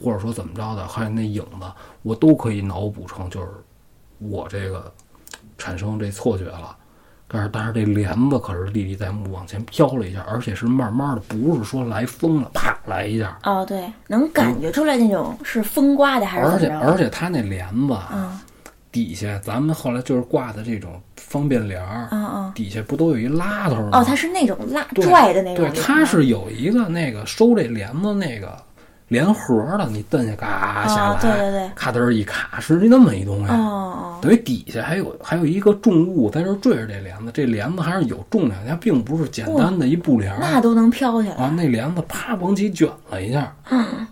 [0.00, 1.66] 或者说怎么着的，还有那影子，
[2.02, 3.48] 我都可以脑补成就是
[4.18, 4.94] 我这个
[5.58, 6.74] 产生这错觉了。
[7.30, 16.68] 但是但是这帘子可是历历在目，往前飘了一下，而且是慢慢的，不是说来风了，啪来一下，哦，对，能感觉出来那种是风刮的还是而且？
[16.70, 18.40] 而且它那帘子啊嗯
[18.90, 22.52] 底下，咱们后来就是挂的这种方便帘儿，嗯嗯。
[22.54, 23.90] 底下不都有一拉头吗？
[23.92, 28.56] 哦，它是那种拉拽的那种对，它是有一个那个收这帘子那个
[29.08, 33.48] 帘盒的，你蹬下嘎下啊来，对对对咔噔一卡，是那么一东西。
[34.20, 40.38] 等于底下还有还有一个重物在这坠着这帘子，这帘子还是有重量，它并不是简单的一布帘儿。
[40.40, 41.34] 那都能飘起来。
[41.36, 44.06] 啊，那帘子啪往起卷了一下，嗯，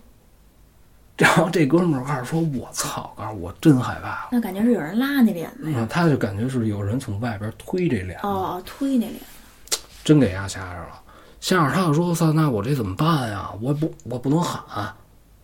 [1.17, 4.29] 然后这哥们儿开始说：“我操！”告诉我真害怕了。
[4.31, 5.77] 那感觉是有人拉那帘子呀。
[5.81, 9.77] 嗯，他就感觉是有人从外边推这帘子，哦，推那帘子。
[10.03, 11.01] 真给压吓着了。
[11.39, 13.49] 吓着他就说：“操，那我这怎么办呀？
[13.61, 14.93] 我不，我不能喊。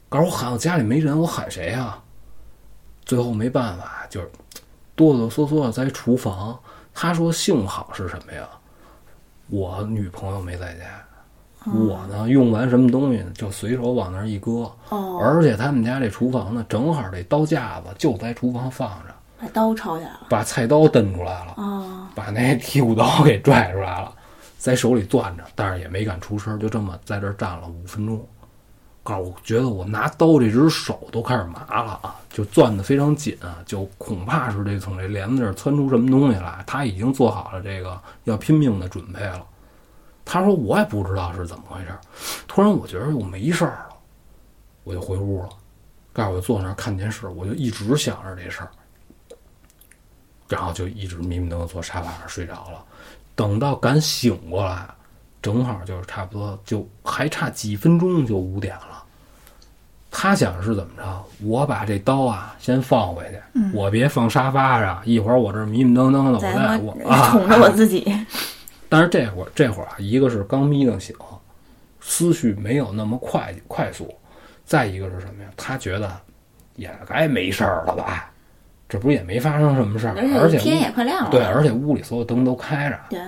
[0.10, 1.98] 可是我喊，我家里没人，我喊谁呀？”
[3.06, 4.30] 最后没办法，就是
[4.96, 6.58] 哆哆嗦嗦的在厨房。
[6.94, 8.48] 他说：“幸好是什么呀？
[9.50, 10.84] 我女朋友没在家。”
[11.66, 20.20] 我呢，用完什么东西呢，就随手往那儿一搁，哦，而且他们家这厨房呢，正好这刀架子就在厨房放着，把刀抄起来了。
[20.28, 24.14] 把菜刀蹬出来了，哦，把那剔骨刀给拽出来了，
[24.64, 28.26] 在手里攥着，但是也没敢出声，就这么在这站了五分钟。
[29.04, 36.64] 告诉我觉得我拿刀这只手都开始麻了啊，就攥得非常紧啊，就恐怕是这从这帘子这儿窜出什么东西来。
[36.66, 39.46] 他已经做好了这个要拼命的准备了。
[40.24, 41.92] 他说我也不知道是怎么回事，
[42.48, 43.98] 突然我觉得我没事儿了，
[44.86, 45.50] 我就回屋了。
[46.14, 48.72] 告诉我坐那儿看电视，我就一直想着这事儿，
[50.50, 52.84] 然后就一直迷迷瞪瞪坐沙发上睡着了。
[53.36, 54.88] 等到敢醒过来，
[55.42, 59.04] 正好就是差不多就还差几分钟就五点了。
[60.16, 61.26] 他想是怎么着？
[61.44, 68.06] 我把这刀啊先放回去，我别放沙发上，一会儿我这迷迷瞪瞪的，我再我啊，宠着我自己。
[68.88, 71.16] 但是这会儿这会儿啊，一个是刚眯瞪醒，
[72.00, 74.06] 思绪没有那么快快速；
[74.64, 75.50] 再一个是什么呀？
[75.58, 76.16] 他觉得
[76.76, 78.32] 也该没事儿了吧？
[78.94, 81.32] 这不是也没发生什么事儿，而且天也快亮了。
[81.32, 83.00] 对，而且屋里所有灯都开着。
[83.10, 83.20] 对，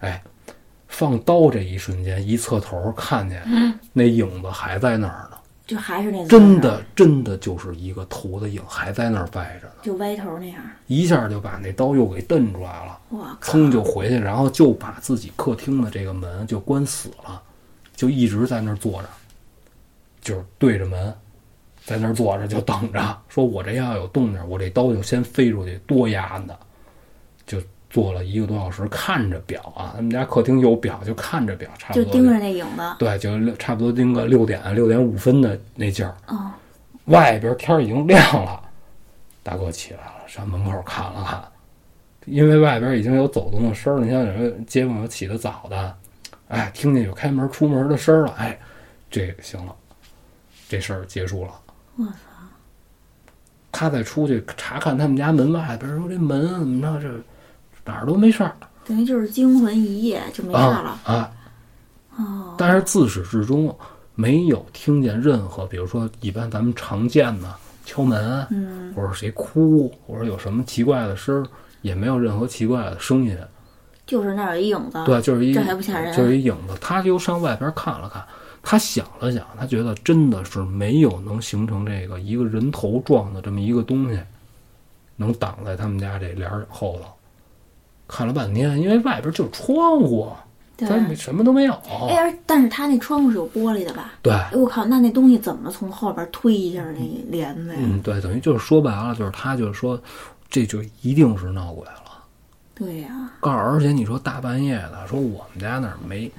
[0.00, 0.22] 哎，
[0.86, 3.42] 放刀这一瞬间，一侧头看见
[3.94, 10.60] 那影子还在那儿呢，就还是那真的真的就是一个头的影还在那儿歪着呢，就歪头那样。
[10.88, 12.98] 一下就把那刀又给蹬出来了。
[13.12, 13.34] 哇！
[13.40, 17.40] 噌就回去，然后就把自己客厅的这个门就关死了，
[17.96, 19.08] 就一直在那儿坐着，
[20.20, 21.14] 就是对着门，
[21.84, 26.58] 在那儿坐着就等着，说我这要有动静，我这刀就先飞出去，多压的，
[27.46, 27.58] 就
[27.90, 32.82] 坐了一个多小时，看着表啊，他们家客厅有表，就看着表，差不多就盯着那影子。
[32.98, 36.50] 对，就差不多盯个六点六点五分的那劲儿，哦，
[37.04, 38.62] 外边天儿已经亮了，
[39.42, 41.44] 大哥起来了，上门口看了看，
[42.24, 44.06] 因为外边已经有走动的声儿了。
[44.06, 45.96] 你像有人街坊有起得早的，
[46.48, 48.58] 哎，听见有开门出门的声儿了，哎，
[49.10, 49.76] 这个行了，
[50.66, 51.50] 这事儿结束了。
[51.96, 52.12] 我操！
[53.72, 57.08] 他再出去查看他们家门外边，说这门怎么着，这
[57.84, 58.54] 哪儿都没事儿
[58.84, 60.98] 等于就是惊魂一夜就没事儿了。
[61.04, 61.30] 啊
[62.56, 63.76] 但是自始至终
[64.14, 67.52] 没有听见任何，比如说一般咱们常见的
[67.84, 71.44] 敲门，嗯，或者谁哭，或者有什么奇怪的声儿，
[71.82, 73.36] 也没有任何奇怪的声音。
[74.06, 75.02] 就是那儿有一影子。
[75.04, 76.74] 对，就是一这还不吓人就是一影子。
[76.80, 78.24] 他就上外边看了看，
[78.64, 84.18] 他想了想，他觉得真的是没有能形成这个一个人头状的这么一个东西，
[85.16, 87.08] 能挡在他们家这帘儿后头。
[88.08, 90.30] 看了半天，因为外边就是窗户，
[90.76, 90.88] 对。
[90.88, 91.72] 咱没什么都没有。
[92.08, 94.12] 哎，而但是他那窗户是有玻璃的吧？
[94.22, 97.00] 对，哎，我靠，那那东西怎么从后边推一下那
[97.30, 97.78] 帘子呀？
[97.80, 100.00] 嗯，对，等于就是说白了，就是他就是说，
[100.48, 102.24] 这就一定是闹鬼了。
[102.74, 106.30] 对呀、告诉，而且你说大半夜的，说我们家那儿没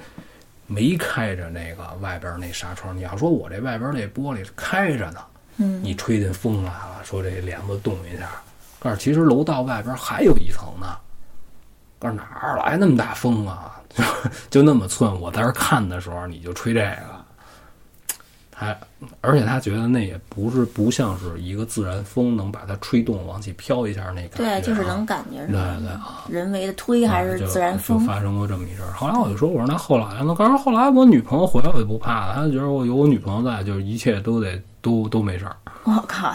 [0.66, 5.20] 没开着那个外边那纱窗，你要说我这外边那玻璃开着呢，
[5.58, 8.30] 嗯，你吹进风来了，说这帘子动一下，
[8.78, 10.96] 告诉其实楼道外边还有一层呢，
[11.98, 13.72] 告诉哪儿来那么大风啊？
[13.88, 14.04] 就
[14.60, 17.15] 就那么寸，我在这看的时候你就吹这个，
[18.58, 18.74] 他
[19.20, 26.24] 而且他觉得那也不是不像是一个自然风能把它吹动往起飘一下那感觉、啊，对，就是能感觉对是对啊。
[26.28, 27.98] 人为的推还是自然风？
[27.98, 28.92] 就发生过这么一阵儿。
[28.92, 30.34] 后来我就说，我说那后来呢？
[30.34, 35.54] 刚说后来我女朋友回来我就不怕了，她就觉得我有我女朋友在，就是一切都得都都没事儿。
[35.84, 36.34] 我靠，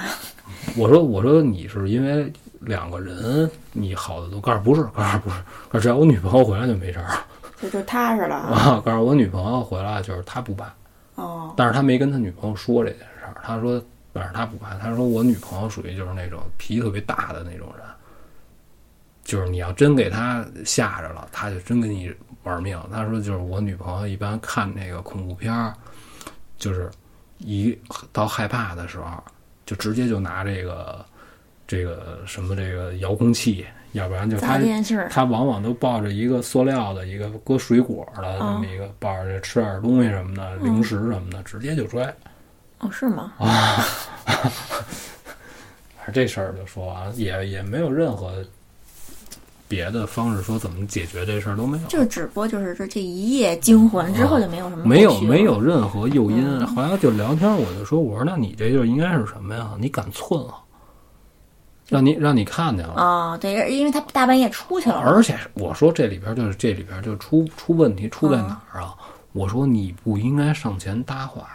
[0.78, 5.36] 我说我说你是因为两个人你好的都告诉不是，告诉不是，
[5.70, 7.18] 告诉只要我女朋友回来就没事儿
[7.60, 8.54] 就就踏实了啊。
[8.54, 8.82] 啊。
[8.86, 10.72] 告诉我女朋友回来就是她不怕，
[11.56, 13.36] 但是他没跟他女朋友说这件事儿。
[13.44, 14.78] 他说，但是他不怕。
[14.78, 17.86] 他说我女朋友属于就是那种脾气特别大的那种人，
[19.24, 22.80] 就是你要真给他吓着了，他就真跟你玩命。
[22.92, 25.74] 他说就是我女朋友一般看那个恐怖片儿，
[26.58, 26.90] 就是
[27.40, 27.78] 一
[28.12, 29.24] 到害怕的时候，
[29.66, 31.06] 就直接就拿这个
[31.66, 34.60] 这个什么这个遥控器，要不然就他
[35.10, 42.14] 他往往都抱着一个塑料的一个搁水果的这么一个，抱着吃点东西什么的，零食什么的，直接就拽。
[42.80, 43.34] 哦，是吗？
[43.40, 43.86] 啊
[46.14, 48.44] 这事儿就说完了，也也没有任何
[49.68, 56.44] 别的方式说怎么解决这事儿都没有，就只不过就是说这一夜惊魂之后就没有什么没有没有任何诱因。
[56.44, 59.72] 嗯后来就聊天，我就说，我说那你这就应该是什么呀？
[59.80, 60.56] 你敢寸啊？
[61.92, 62.94] 让你让你看见了。
[62.94, 68.96] 啊、对，因为他大半夜出去了，而且我说这里边就是这里边就出出问题出在嗯哪儿啊？
[69.34, 71.48] 我说你不应该上前搭话，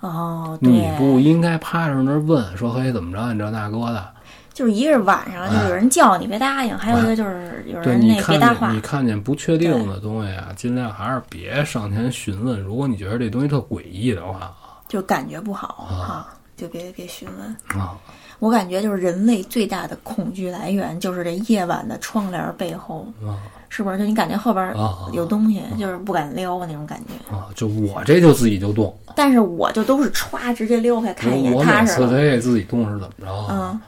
[0.00, 4.12] 哦，你不应该趴着那儿问说嘿怎么着你这大哥的。
[4.54, 12.60] 就是一个是晚上，就有人叫你别答应，还有一个就是有人那你别搭话见你，看见不确定的东西啊，尽量还是别上前询问。
[12.60, 14.54] 如果你觉得这东西特诡异的话
[14.88, 17.80] 就感觉不好啊，就别别询问。
[17.80, 17.96] 啊，
[18.42, 23.96] 我感觉就是人类最大的恐惧来源，就是这夜晚的窗帘背后，啊是不是？
[23.96, 27.32] 就你感觉后边啊有东西，就是不敢撩那种感觉。
[27.32, 27.46] 啊！
[27.54, 32.10] 就我这就自己就动，但是我就都是歘直接溜开看一眼，我我每次踏实了。
[32.10, 33.70] 得给自己动是怎么着啊？
[33.72, 33.80] 嗯，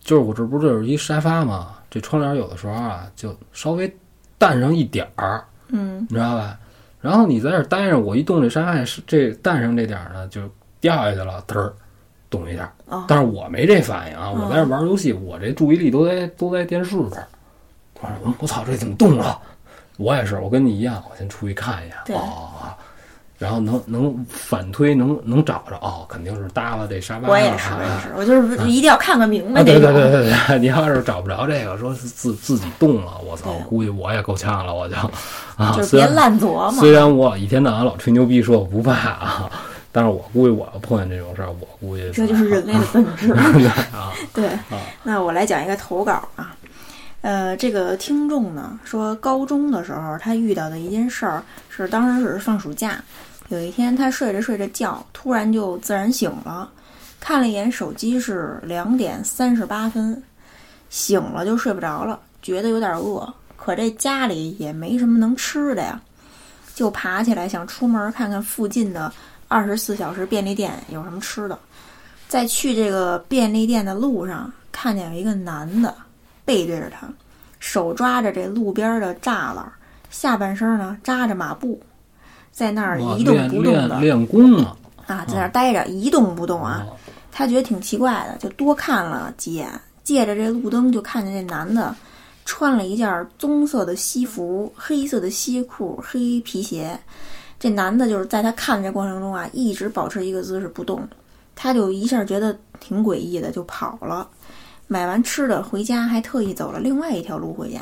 [0.00, 3.96] 就是我这不是就是一沙发嘛，这窗帘有的时候啊就稍微
[4.38, 6.58] 淡上一点儿，嗯，你知道吧？
[7.00, 10.40] 然后你在这儿待着，我一动这沙发是这淡上这点儿呢，就
[10.80, 11.72] 掉下去了，嘚儿
[12.30, 12.72] 动一下。
[12.86, 17.26] 哦，但是我没这反应啊，嗯我在这玩游戏，我这注意力都在都在电视这儿。
[17.94, 19.38] 突然，我操，这怎么动了？
[19.98, 22.24] 我也是，我跟你一样，我先出去看一对眼。
[22.24, 22.72] 哦，
[23.36, 27.30] 然后能能反推，能能找着，哦，肯定是搭了这沙发上。
[27.30, 29.62] 我也是，我也啊是，我就是一定要看个明白。
[29.62, 34.94] 对对对对对，你要是找不着这个，说是自自己动了，我操，我估计我也够呛了，我就
[35.56, 36.90] 啊，就是别虽然烂琢磨虽。
[36.92, 39.50] 然我一天到晚老吹牛逼说我不怕啊，
[39.92, 43.32] 但是我估计我要碰见这种事儿，我估计这就是人类的本质。
[43.92, 44.50] 啊 对，
[45.02, 46.56] 那我来讲一个投稿啊。
[47.22, 52.98] 呃，这个听众呢说，高中的时候他遇到的一件事儿是，当时是放暑假，
[53.48, 56.70] 有一天他睡着睡着觉，突然就自然醒了，
[57.18, 60.22] 看了一眼手机是两点三十八分，
[60.88, 66.00] 醒了就睡不着了，觉得有点饿，可这家里也没什么能吃的呀，
[66.74, 69.12] 就爬起来想出门看看附近的
[69.50, 71.58] 二十四小时便利店有什么吃的。
[72.28, 75.92] 在去这个便利店的路上，看见有一个男的
[76.44, 77.08] 背对着他，
[77.58, 79.70] 手抓着这路边的栅栏，
[80.08, 81.82] 下半身呢扎着马步，
[82.52, 84.76] 在那儿一动不动的练练功呢
[85.08, 86.86] 啊，在那儿待着一动不动啊。
[86.88, 86.96] 哦
[87.32, 89.68] 他觉得挺奇怪的，就多看了几眼，
[90.04, 91.94] 借着这路灯就看见这男的
[92.44, 96.98] 穿了一件棕色的西服，黑色的西裤，黑皮鞋。
[97.60, 101.06] 这男的就是在他看这过程中啊，一直保持一个姿势不动，
[101.54, 104.26] 他就一下觉得挺诡异的，就跑了。
[104.88, 107.80] 买完吃的回家，还特意走了另外一条路回家，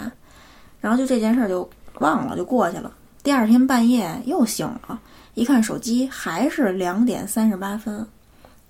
[0.80, 1.66] 然后就这件事儿就
[2.00, 2.92] 忘了，就过去了。
[3.22, 5.00] 第二天半夜又醒了，
[5.34, 8.04] 一看手机还是两点三十八分，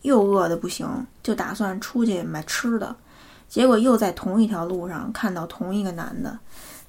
[0.03, 0.87] 又饿得不行，
[1.23, 2.94] 就打算出去买吃的。
[3.49, 6.38] 结果又在同一条路上看到同一个男的，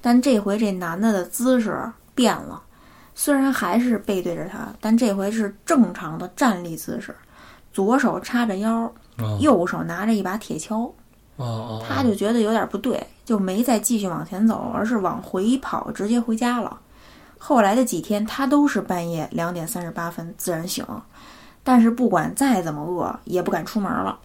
[0.02, 2.62] 但这回这男的的姿势变了，
[3.22, 7.14] 虽然还是背对着他，但这回是正常的站立姿势，
[7.70, 10.90] 左手叉着腰，哦右手拿着一把铁锹。
[11.36, 16.80] 哦哦，他就觉得有点不对，就没再继续往前走，而是往回跑，直接回家了。
[17.36, 20.82] 后来的几天，他都是半夜两点三十八分自然醒，
[21.62, 24.18] 但是不管再怎么饿，也不敢出门了，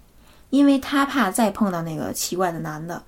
[0.51, 3.03] 因为他怕再碰到那个奇怪的男的。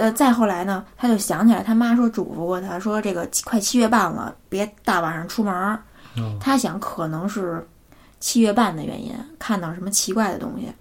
[0.00, 5.54] 呃，再后来呢，他就想起来他妈说嘱咐过他说，这个快七月半了，别大晚上出门。
[5.54, 5.78] 哦
[6.40, 7.64] 他想可能是
[8.18, 10.72] 七月半的原因，看到什么奇怪的东西。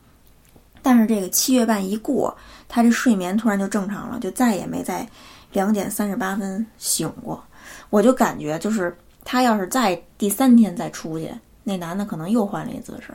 [0.82, 2.36] 但是这个七月半一过，
[2.68, 5.08] 他这睡眠突然就正常了，就再也没在
[5.52, 7.44] 两点三十八分醒过。
[7.90, 11.30] 我就感觉就是他要是再第三天再出去，
[11.64, 13.14] 那男的可能又换了一姿势，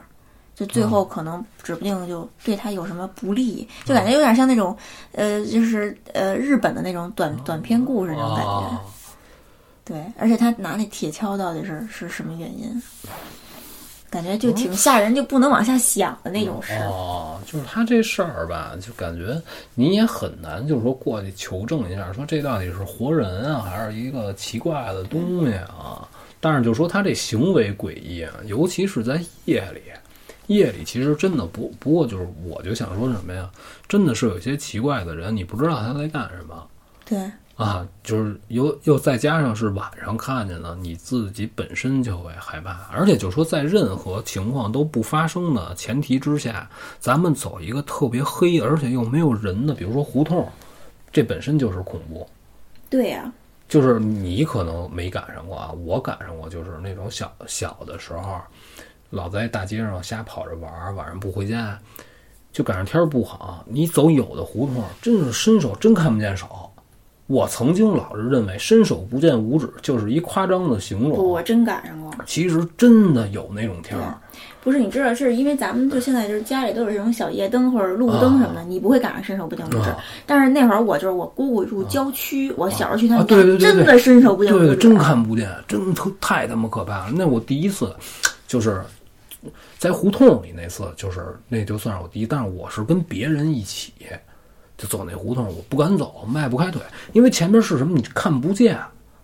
[0.55, 4.77] 就最后可能指不定就对他有什么不利，就感觉有点像那种
[5.13, 8.51] 呃，就是呃日本的那种短短篇故事那种感觉。
[8.51, 8.81] 啊
[9.87, 12.83] 对，而且他拿那铁锹到底是是什么原因？
[14.09, 16.73] 感觉就挺吓人，就不能往下想的那种事。
[16.89, 19.39] 哦，就是他这事儿吧，就感觉
[19.75, 26.09] 你也很难，就是说过去求证一下，说这到底是活人啊，还是一个奇怪的东西啊？
[26.41, 29.83] 但是就说他这行为诡异啊，尤其是在夜里，
[30.49, 33.51] 夜里其实真的不不过就是，我就想说什么呀？
[33.89, 36.67] 真的是有些奇怪的人，你不知道他在干什么。
[37.05, 46.69] 对，啊，就是又又再加上是晚上看见的，你自己本身就会害怕，而且就说在任何情况都不发生的前提之下，
[46.99, 50.49] 咱们走一个特别黑而且又没有人的，比如说胡同，
[51.13, 52.27] 这本身就是恐怖。
[52.91, 53.33] 对呀、
[53.69, 58.41] 就是你可能没赶上过啊，我赶上过，就是那种小小的时候，
[59.15, 61.79] 老在大街上瞎跑着玩儿，晚上不回家，
[62.53, 66.49] 就赶上天儿不好，你走有的胡同，真是伸手真看不见手。
[67.27, 72.13] 我曾经老是认为伸手不见五指就是一夸张的形不，容，我真赶上过。
[72.27, 74.19] 其实真的有那种天儿。
[74.63, 79.79] 不是，你知道，是因为咱们就现在就是家里都有这种小夜灯或者路灯什么的，你不会赶上伸手不见五指。
[79.79, 79.97] 啊
[80.27, 84.67] 但是那会儿我就是我姑姑住郊区，我小时候去他们家，啊对对对对真的伸手不见五指。
[84.67, 87.13] 对，真看不见，真特太他妈可怕了。
[87.15, 87.95] 那我第一次
[88.47, 88.83] 就是
[89.85, 93.93] 在胡同里那次，就是那就算是我第一，但是我是跟别人一起
[94.79, 96.81] 就走那胡同，我不敢走，迈不开腿，
[97.13, 98.81] 因为前面是什么你看不见，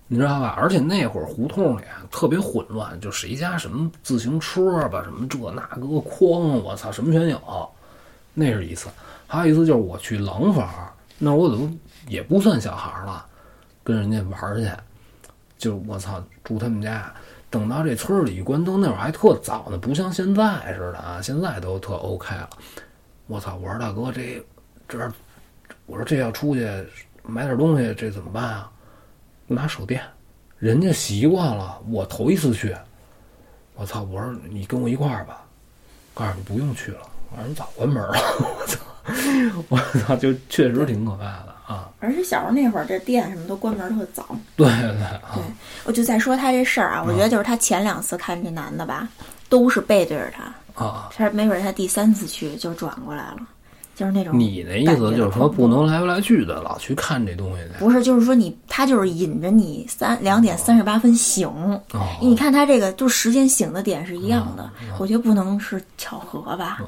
[0.07, 0.55] 你知道吧？
[0.61, 7.41] 而且那会儿胡同里特别混乱，就谁家什么自行车吧，什么这那个筐，我操，什么全有。
[8.35, 8.91] 那是一次，
[9.27, 10.69] 还有一次就是我去廊坊，
[11.17, 11.67] 那我都
[12.07, 13.25] 也不算小孩了，
[13.83, 14.71] 跟人家玩去，
[15.57, 17.11] 就我操住他们家。
[17.51, 22.49] 等到这村里一关灯，那会儿还特早呢，不像现在似的啊，现在都特 OK 了。
[23.27, 23.57] 我操！
[23.57, 24.41] 我说大哥，这
[24.89, 25.13] 这，
[25.87, 26.69] 我说这要出去
[27.23, 28.71] 买点东西，这怎么办啊？
[29.49, 30.01] 拿手电，
[30.59, 32.77] 人家习惯了，我头一次去。
[33.75, 34.03] 我操！
[34.05, 35.45] 我说你跟我一块儿吧，
[36.15, 37.01] 告诉你不用去了，
[37.33, 38.15] 我说你早关门了。
[38.41, 38.79] 我操！
[39.69, 40.15] 我操！
[40.17, 41.89] 就确实挺可怕的啊。
[42.01, 44.27] 而且小时候那会儿，这店什么都关门特早。
[44.57, 45.43] 对对啊对，
[45.85, 49.09] 我就再说他这事儿啊，我觉得就是他前两次看这男的吧，
[49.49, 51.09] 都是背对着他，啊！
[51.15, 53.37] 他没准他第三次去就转过来了，
[53.95, 57.79] 就是那种你的意思就是说不能来不来去的，老去看这东西去。
[57.79, 61.49] 不是，就是说你他就是引着你三两点三十八分醒，
[61.93, 66.79] 哦，你看他这个就时间醒的点是一样的，我觉得不能是巧合吧？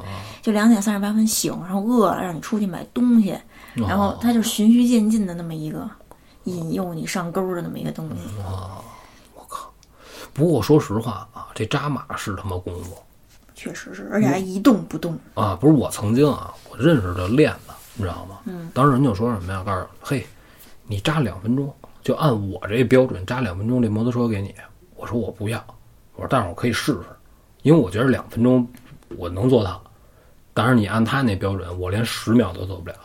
[0.41, 3.37] 就两点三十八分醒，然后饿了让你出去买东西，
[3.75, 5.89] 然后他就循序渐进的那么一个
[6.45, 8.41] 引诱你上钩的那么一个东西。
[8.43, 8.83] 啊，
[9.35, 9.73] 我靠
[10.33, 12.97] 不过说实话啊，这扎马是他妈功夫
[13.55, 15.17] 确实是，而且还一动不动。
[15.35, 15.57] 啊！
[15.61, 18.41] 不是我曾经啊，我认识的练的，你知道吗？
[18.47, 19.63] 嗯，当时人就说什么呀？
[19.65, 20.27] 告诉嘿，
[20.87, 24.53] 你扎两分钟，就按我这标准扎两分钟，这摩托车给你。
[24.97, 25.65] 我说我不要，
[26.17, 26.99] 我说但是我可以试试，
[27.63, 28.67] 因为我觉得两分钟
[29.17, 29.81] 我能做到。
[30.53, 32.97] 但是你按他那标准，我连十秒都做不了。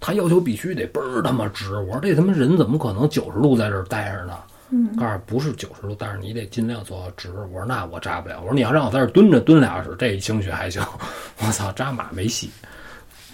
[0.00, 4.38] 他要求必须得倍儿他妈直，我说这他妈人怎么可能九十度在这儿待着呢？
[4.70, 7.30] 嗯，告诉不是九十度，但是你得尽量做到直。
[7.52, 8.40] 我说那我扎不了。
[8.40, 10.82] 我说你要让我在这儿蹲着蹲俩小时，这兴许还行。
[11.44, 12.50] 我操，扎马没戏。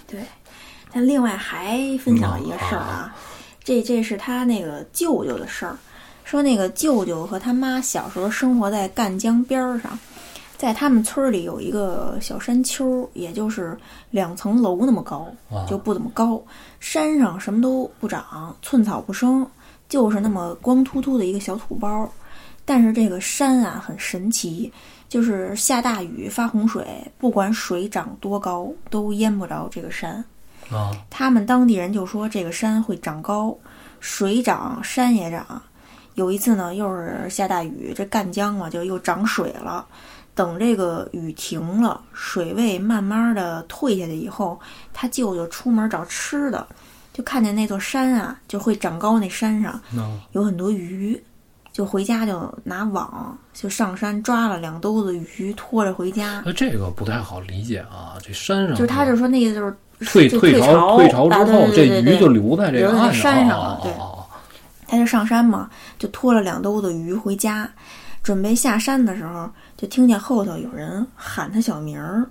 [0.05, 0.19] 对。
[0.91, 3.15] 但另外还分享一个事儿啊，
[3.63, 5.77] 这这是他那个舅舅的事儿，
[6.23, 9.99] 说那个舅舅和他妈小时候生活在赣江边儿上，
[10.57, 13.77] 在他们村儿里有一个小山丘，也就是
[14.11, 15.27] 两层楼那么高，
[15.67, 16.41] 就不怎么高。
[16.79, 19.45] 山上什么都不长，寸草不生，
[19.89, 22.09] 就是那么光秃秃的一个小土包。
[22.65, 24.71] 但是这个山啊很神奇，
[25.07, 26.85] 就是下大雨发洪水，
[27.17, 30.23] 不管水涨多高，都淹不着这个山。
[30.69, 33.55] 啊，他们当地人就说这个山会长高，
[34.01, 35.61] 水涨山也涨。
[36.15, 39.85] 有一次呢，又是下大雨，这赣江嘛就又涨水了。
[40.37, 44.57] 等这个雨停了，水位慢慢的退下去以后，
[44.93, 46.65] 他舅舅出门找吃的，
[47.11, 49.81] 就看见那座山啊，就会长高那山上
[50.33, 51.19] 有很多鱼，
[51.73, 56.43] 就回家就拿网就上山抓了两兜子鱼，拖着回家。
[56.45, 58.13] 那这个不太好理解啊。
[58.21, 59.75] 这山上就是他就说那个就是
[60.05, 63.93] 退退潮退潮之啊对后，这对对对鱼就留在这个山上哦了对
[64.89, 67.69] 他就上山嘛，就拖了两兜子鱼回家，
[68.27, 72.27] 准备下山的时候，就听见后头有人喊他小名儿，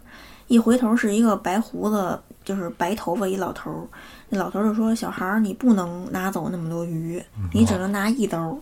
[0.47, 3.89] 一回头是一个白胡子，就是白头发一老头儿。
[4.29, 7.19] 那老头儿就说：“小孩儿，你不能拿走那么多鱼，
[7.51, 8.55] 你只能拿一兜儿。”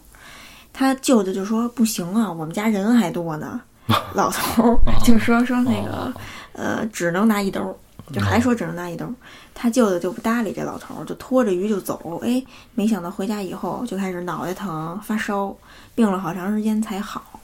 [0.73, 3.61] 他舅舅就说：“不行啊，我们家人还多呢。”
[4.15, 6.15] 老头儿就说说那个
[6.53, 7.75] 呃，只能拿一兜儿，
[8.13, 9.15] 就还说只能拿一兜儿。
[9.55, 12.21] 他舅舅就不搭理这老头儿，就拖着鱼就走。
[12.25, 12.45] 哎，
[12.75, 15.57] 没想到回家以后就开始脑袋疼、发烧，
[15.95, 17.41] 病了好长时间才好。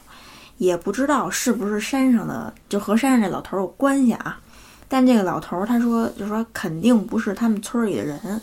[0.58, 4.38] 也不知道是不是山上的，就和山上这老头儿有关系啊。
[4.88, 8.40] 但这个老头儿他说，就说肯定不是他们村里的人，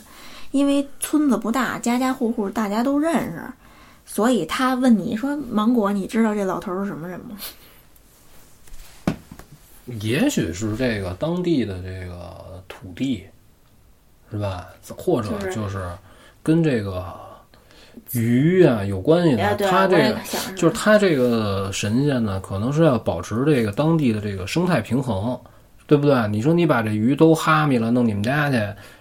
[0.50, 3.44] 因为村子不大，家家户户大家都认识，
[4.06, 7.36] 所以他问你说：“芒果，你知道这老头儿是什么人吗？”
[10.00, 13.24] 也许是这个当地的这个土地，
[14.30, 14.68] 是吧？
[14.96, 15.84] 或者就是
[16.42, 17.04] 跟这个
[18.12, 19.56] 鱼啊有关系的。
[19.56, 20.18] 他这个
[20.54, 25.38] 就是他这个神仙呢，可能是要保持这个当地的这个生态平衡，
[25.86, 26.28] 对不对？
[26.28, 28.56] 你说你把这鱼都哈密了，弄你们家去，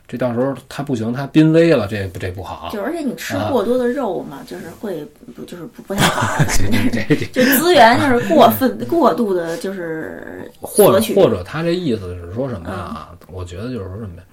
[0.08, 2.70] 这到时候它不行，它濒危了，这这不好。
[2.72, 5.05] 就而且你吃啊过多的肉嘛，就是会
[5.36, 6.43] 不就是不不太好，
[6.91, 13.10] 这这这就资源就是过分过度的，就是 或取或者他这意思是说什么啊？
[13.12, 14.24] 嗯我觉得就是说什么呀？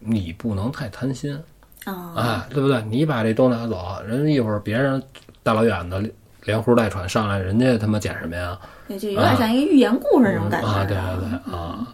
[0.00, 1.32] 你不能太贪心。
[1.84, 2.82] 啊，哎，对不对？
[2.90, 5.00] 你把这都拿走，人家一会儿别人
[5.44, 6.02] 大老远的
[6.44, 8.58] 连呼带喘上来，人家他妈捡什么呀？
[8.88, 11.86] 对，就有点像一个寓言故事那种感觉啊，对对对啊！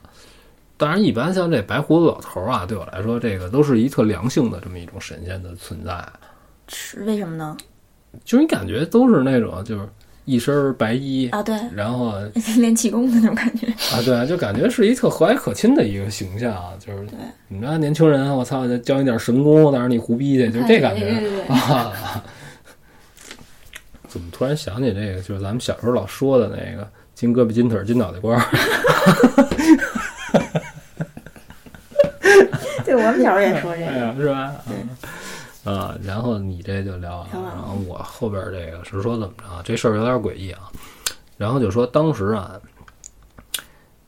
[0.78, 6.04] 当然，一般像这白胡子老头儿啊，对我来说，这个都是一特良性的这么一种神仙的存在。
[6.68, 7.56] 是为什么呢？
[8.24, 9.88] 就是你感觉都是那种，就是
[10.24, 12.14] 一身白衣，啊，对，然后
[12.58, 13.66] 练气功的那种感觉。
[13.94, 17.18] 啊，对，就感觉是一特和蔼可亲的一个形象，就是对
[17.48, 21.06] 你们年轻人，我操，教你点神功，但是你胡逼去，就这感觉。
[21.06, 21.56] 对对对
[24.08, 25.22] 怎么突然想起这个？
[25.22, 28.42] 就是咱们小时候老说的那个“金胳膊金腿金脑袋瓜 儿
[32.84, 33.86] 对，我们小时候也说”，这个。
[33.90, 34.54] 哎，是吧？
[35.64, 39.60] 啊啊，然后你这就聊然后我后边这个是说怎么着啊？
[39.64, 40.70] 这事儿有点诡异啊。
[41.36, 42.52] 然后就说当时啊，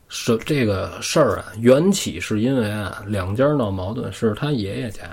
[0.08, 5.04] 是这个事儿啊，缘起是因为啊两家闹矛盾，是他爷爷家，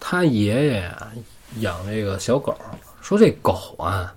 [0.00, 1.12] 他爷爷啊
[1.58, 2.56] 养这个小狗，
[3.02, 4.14] 说这狗啊，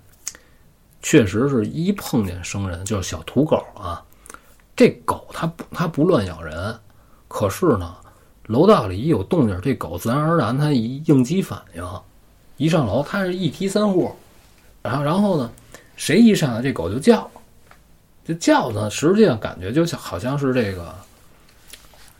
[1.01, 4.01] 确实是一碰见生人就是小土狗啊，
[4.77, 6.73] 这狗它不它不乱咬人，
[7.27, 7.95] 可是呢，
[8.49, 11.83] 楼道里一有动静，这狗自然而然它一应激反应，
[12.57, 14.11] 一上楼它是一梯三户，
[14.81, 15.51] 然后然后呢，
[15.95, 17.29] 谁一上来这狗就叫，
[18.25, 20.95] 这叫呢，实际上感觉就像好像是这个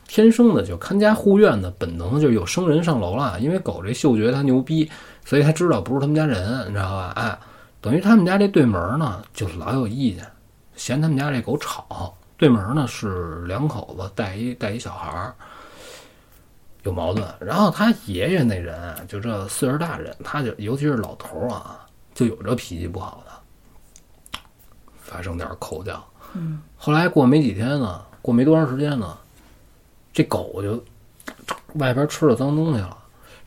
[0.08, 4.88] 天生的就看家护院的本能，就有生人上楼了，因为狗这嗅觉它牛逼，
[5.26, 7.12] 所以它知道不是他们家人，你知道吧？
[7.16, 7.36] 哎，
[7.82, 10.24] 等于他们家这对门呢，就老有意见，
[10.76, 12.16] 嫌他们家这狗吵。
[12.38, 15.30] 对门呢是两口子带一带一小孩，
[16.90, 17.26] 有矛盾。
[17.40, 24.40] 然后他爷爷那人啊，就这岁数大人，他就尤其是老头儿啊，就有这脾气不好的，
[25.00, 26.04] 发生点口角。
[26.34, 29.18] 嗯，后来过没几天呢，过没多长时间呢，
[30.12, 30.84] 这狗就
[31.76, 32.98] 外边吃了脏东西了。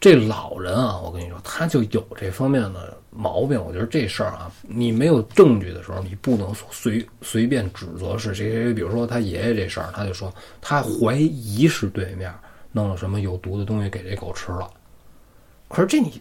[0.00, 3.64] 这老人啊，我跟你说，他就有这方面的毛病。
[3.64, 8.74] 我觉得这事儿啊，你没有证据的时候，你不能随随便指责是谁谁谁。
[8.74, 12.34] 比如说他爷爷这事儿，他就说他怀疑是对面
[12.72, 14.68] 弄了什么有毒的东西给这狗吃了。
[15.68, 16.20] 可是这你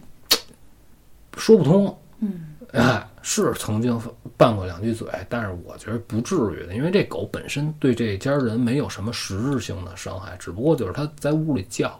[1.36, 1.98] 说不通。
[2.24, 4.00] 嗯，哎，是曾经
[4.36, 11.98] 拌过两句嘴，但是我觉得不至于的，因为这狗本身对这家人没有什么实质性的伤害，只不过就是它在屋里叫，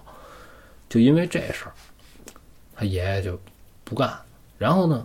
[0.89, 1.73] 就因为这事儿，
[2.77, 3.37] 他爷爷就
[3.83, 4.17] 不干。
[4.59, 5.05] 然后呢，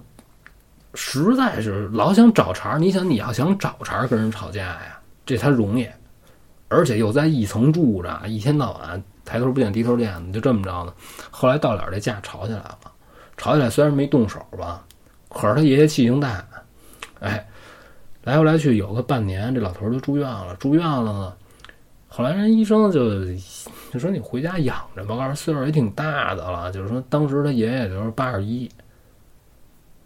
[0.93, 5.89] 实在是老想找茬，你想你要想找茬跟人吵架呀，这他容易，
[6.67, 10.93] 而且又在一层住着，一天到晚抬头不见低头见的，就这么着呢。
[11.29, 12.79] 后来到了这架吵起来了，
[13.35, 14.83] 吵起来虽然没动手吧。
[15.29, 16.43] 可是他爷爷气性大，
[17.19, 17.45] 哎，
[18.23, 20.55] 来回来去有个半年，这老头儿就住院了。
[20.55, 21.33] 住院了呢，
[22.07, 23.25] 后来人医生就
[23.91, 28.71] 就说你回家养着吧，告诉岁数也挺大的了，就是说当时他爷爷就是八十一，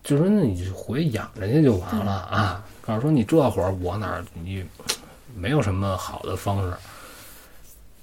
[0.03, 2.65] 就说那你就回养着去就完了啊。
[2.81, 4.65] 告诉说你这会儿我哪儿你
[5.35, 6.75] 没有什么好的方式，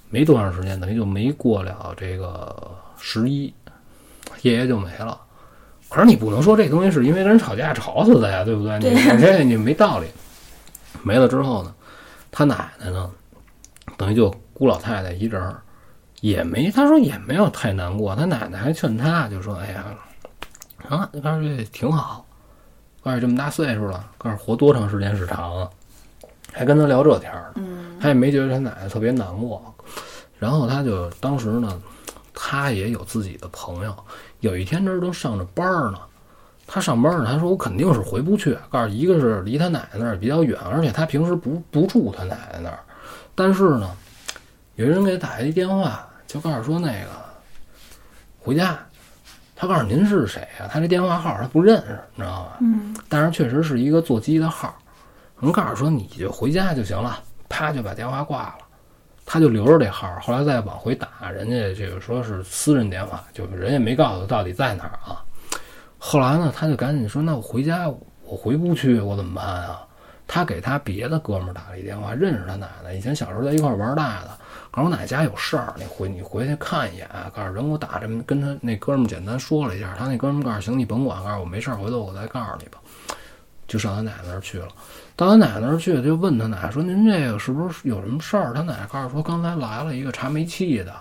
[0.09, 2.55] 没多长时间，等于就没过了这个
[2.97, 3.53] 十一，
[4.41, 5.19] 爷爷就没了。
[5.87, 8.77] 可是你不能说这东西是因为跟人吵架吵死的呀，对不对？
[8.79, 10.07] 你对你这你没道理。
[11.03, 11.73] 没了之后呢，
[12.31, 13.09] 他奶奶呢，
[13.97, 15.61] 等于就孤老太太一人儿，
[16.21, 18.15] 也没他说也没有太难过。
[18.15, 19.85] 他奶奶还劝他，就说：“哎呀，
[20.89, 22.25] 啊，告诉这挺好，
[23.01, 25.69] 告诉这么大岁数了，告诉活多长时间是长啊？”
[26.51, 27.61] 还跟他聊这天儿呢。
[27.99, 29.61] 嗯，他也没觉得他奶奶特别难过。
[30.37, 31.81] 然后他就当时呢，
[32.33, 33.95] 他也有自己的朋友。
[34.39, 35.99] 有一天这都上着班儿呢，
[36.65, 38.57] 他上班呢，他说我肯定是回不去。
[38.69, 42.79] 告诉一个是离他奶奶那儿比较远，而且他平时不不住他奶奶那儿。
[43.35, 43.91] 但是呢，
[44.75, 47.09] 有人给他打一电话，就告诉说那个
[48.39, 48.79] 回家。
[49.61, 52.51] 他告诉您是谁呀、他这电话号他不认识，你知道吗？
[52.61, 54.73] 嗯但是确实是一个座机的号。
[55.41, 58.59] 人告诉说你就回家就行了，啪就把电话挂了。
[59.25, 65.23] 他就留着这号，后来再往回打，人家这个说是私人电话，就人也没告诉他到底在哪儿啊。
[65.99, 67.87] 后来呢，他就赶紧说：“那我回家，
[68.23, 69.85] 我回不去，我怎么办啊？”
[70.25, 74.29] 他给他别的哥们儿打了一电话，认识他奶奶，以前小时候在一块玩大的。
[74.71, 77.07] 告诉我奶奶家有事儿，你回你回去看一眼。
[77.35, 82.79] 告诉人我打这么跟他那哥们儿简单说了一下，他那哥们儿告诉行，你甭管，告诉我没事儿，回头我再告诉你吧。
[83.67, 84.69] 就上他奶奶那儿去了。
[85.19, 90.93] 到他奶奶那儿去，就问他奶奶说：“您这个是不是有什么事儿？”他奶奶告诉说：“刚才来了一个查煤气的，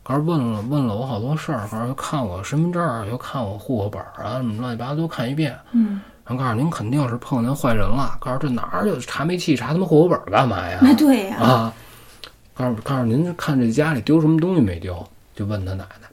[0.00, 5.58] 告诉问了问了我好多事儿，告诉又看我身份证儿，又看我户口本儿啊，什么乱七八糟都看一遍。
[5.72, 8.16] 嗯，然后告诉您肯定是碰见坏人了。
[8.20, 10.78] 告诉这哪儿有查煤气查他妈户口本儿干嘛呀？
[10.80, 11.74] 那对呀、啊，
[12.54, 15.04] 告诉告诉您看这家里丢什么东西没丢？
[15.34, 16.03] 就问他奶奶，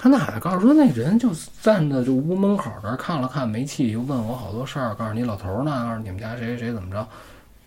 [0.00, 1.30] 他奶奶告诉说那人就
[1.60, 7.04] 站在这屋门口这儿看了看煤气，又问我好多事儿，告诉你老头儿呢，告诉你们家谁谁谁怎么着，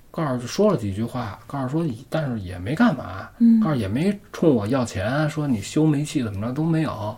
[0.09, 7.17] 告诉就说了几句话，告诉说但是也没干嘛，嗯告诉也没冲我要钱，说你修煤气怎么着都没有，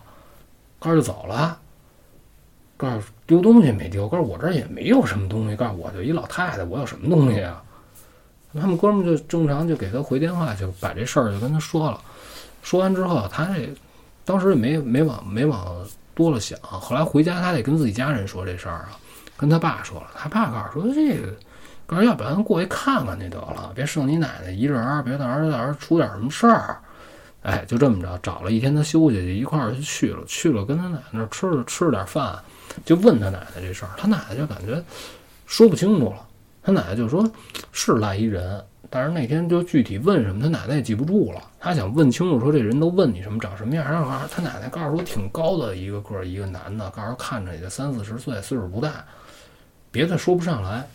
[0.80, 1.58] 告诉就走了。
[2.76, 7.62] 告诉丢东西没丢，告诉我这儿也没有什么东西，告诉我就一老太太，我有什么东西啊？
[8.52, 12.00] 他们哥们儿就正常就给他回电话，就把这事儿就跟他说了。
[12.62, 13.68] 说完之后，他这
[14.24, 18.98] 当时也没没往没往多了想，后来回家他得跟自己家人说这事儿啊，
[19.36, 20.08] 跟他爸说了。
[20.14, 21.28] 他爸告诉说这个，
[21.86, 26.78] 告诉要不然过去看看去得了，别剩你奶奶一人儿，别到时候到时候出点什么事儿。
[27.42, 30.24] 哎，就这么着，找了一天他休息，就一块儿就去了。
[30.26, 32.38] 去了跟他奶奶那儿吃了吃了点饭，
[32.86, 34.82] 就问他奶奶这事儿，他奶奶就感觉
[35.46, 36.26] 说不清楚了。
[36.62, 37.30] 他奶奶就说
[37.70, 41.42] 是赖一人，但是那天就具体问什么，他奶奶也记不住了。
[41.58, 43.84] 他想问清楚，说这人都问你什么，长什么样。
[43.84, 49.04] 然后他奶奶告诉说挺高的一个个儿，一个男的，告诉看着也就三四十岁，岁数不大，
[49.90, 50.86] 别的说不上来。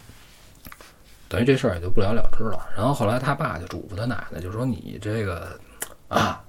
[1.27, 2.59] 等于这事儿也就不了了之了。
[2.75, 5.59] 然后后来他爸就嘱咐他奶奶，就说你这个
[6.07, 6.41] 啊，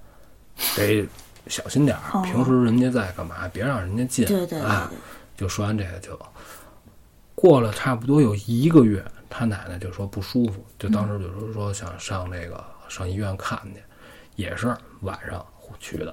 [0.77, 1.07] 得
[1.49, 4.25] 小心点儿，哦平时人家在干嘛，别让人家进。
[4.27, 4.91] 对对对啊，
[5.37, 6.19] 就说完这个就
[7.35, 13.81] 过了差不多有一个月，他奶奶就说不舒服，就当时就说说想上那个上医院看去，
[14.35, 15.47] 也是晚上
[15.79, 16.13] 去的。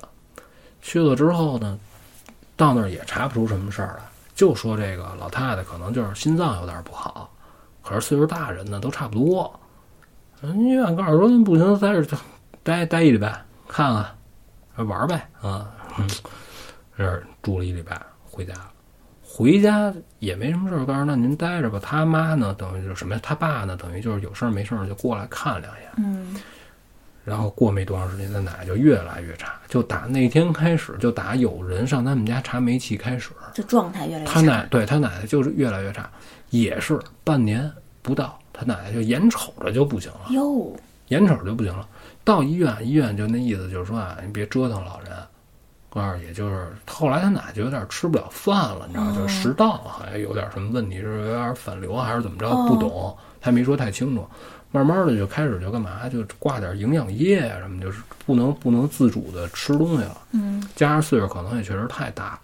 [0.82, 1.78] 去了之后呢，
[2.56, 4.04] 到那儿也查不出什么事儿来，
[4.36, 7.30] 就说这个老太太可能就是心脏有点不好，
[7.82, 9.60] 可是岁数大人呢都差不多。
[10.40, 12.20] 人医院告诉说不行，在这儿
[12.62, 13.92] 待待一礼拜，看
[14.76, 16.08] 看玩儿呗啊，嗯，
[16.96, 18.00] 这儿住了一礼拜，
[18.30, 18.72] 回家了。
[19.38, 21.80] 回家也没什么事儿，告诉那您待着吧。
[21.80, 23.22] 他妈呢，等于就是什么呀？
[23.22, 25.92] 他爸呢，等于就是有事儿没事儿就过来看两眼。
[25.98, 26.36] 嗯
[27.24, 34.66] 然后过没多长时间，他奶奶就越来越差，就打那天开始，就打有人上他们家查煤气开始，就状态越来越他奶。
[34.72, 36.10] 对他奶奶就是越来越差，
[36.50, 37.72] 也是半年
[38.02, 40.22] 不到，他奶奶就眼瞅着就不行了。
[40.32, 40.76] 哟，
[41.10, 41.88] 眼瞅着就不行了。
[42.24, 45.12] 到医院，医院就那意思就是说啊，你别折腾老人。
[46.24, 54.28] 也就是后来他奶就有点吃不了饭了，你知道，就是食道好像有点什么问题，是有点反流还是怎么着，哦不懂，他没说太清楚。
[54.70, 60.18] 慢慢的就开始就干嘛，就挂点营养液啊什么，就是不能不能自主的吃东西了。
[60.34, 62.38] 嗯加上岁数可能也确实太大，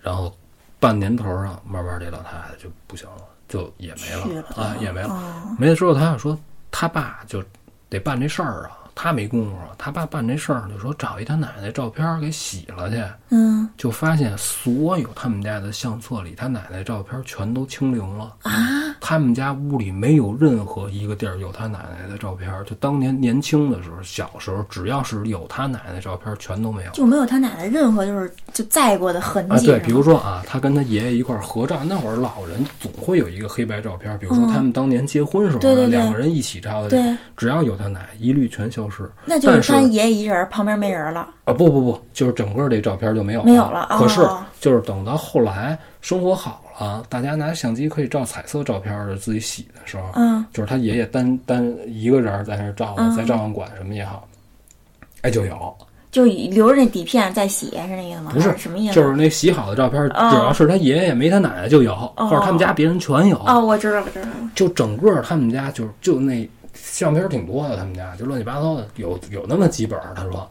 [0.00, 0.36] 然后
[0.80, 5.10] 半年头上，慢慢这老太太就不行了，就也没了了啊，也没了。
[5.10, 6.36] 哦没了之后，他就说
[6.72, 7.42] 他爸就
[7.88, 9.74] 得办这事儿啊，他没工夫啊。
[9.76, 18.32] 他爸办这事儿就说找一他奶奶照片儿给洗了去，嗯就发现所有他们家的相册里，他奶奶照片儿全都清零了。
[18.42, 26.92] 啊，他们家屋里没有任何一个地儿有他奶奶的照片儿，就当年年轻的时候、小时候，只要是有他奶奶照片，全都没有。
[26.92, 29.66] 就没有他奶奶任何就是就在过的痕啊，迹。
[29.66, 39.10] 对，比如说啊，他跟他爷爷一块儿合照，那会儿老人总会有一个黑白照片，比如说嗯他们当年结婚时候对对对两个人一起照的，对，只要有他奶，一律全消失。
[39.24, 41.26] 那就是他爷爷一人，旁边没人了。
[41.46, 54.28] 啊，不不不，就是整个这照片就没有没有了可是哦就是等到后来生活好了，大家拿相机可以照彩色照片的自己洗的时候，嗯就是他爷爷单单一个人在那照在照相馆什么也好，
[55.22, 55.76] 哎就有，
[56.12, 58.30] 就留着那底片再洗，是那意思吗？
[58.32, 58.94] 不是什么意思？
[58.94, 63.36] 就是那洗好的照片，哦只要是他爷爷没他奶奶就有，或者他们家别人全有。
[63.46, 64.28] 哦，我知道我，知道。
[64.54, 70.12] 就整个他们家就就那相片挺多的，他们家就乱七八糟的，有有那么几本儿。
[70.14, 70.50] 他说，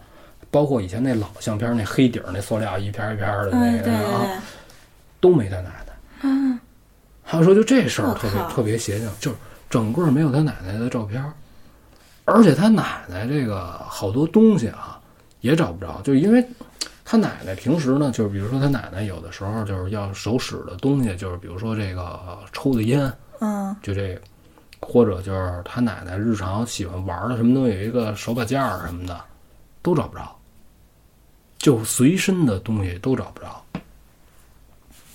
[0.50, 4.44] 包括以前那老相片，那黑底儿那塑料一片一片的那嗯，个、啊，
[5.20, 5.94] 都没他奶奶。
[6.24, 6.60] 嗯，
[7.24, 9.38] 还有说就这事儿特别特别邪性，就是
[9.70, 11.24] 整个没有他奶奶的照片，
[12.26, 15.00] 而且他奶奶这个好多东西啊
[15.40, 16.46] 也找不着，就因为
[17.04, 24.22] 他奶奶平时呢，就是比如说他奶奶有的时候就是要手使的东西，就是比如说这个抽的烟，嗯，就这个，
[24.82, 29.20] 或者就是他奶奶日常喜欢玩的什么东西，有一个手把件儿什么的，
[29.82, 30.36] 都找不着，
[31.58, 33.64] 就随身的东西都找不着。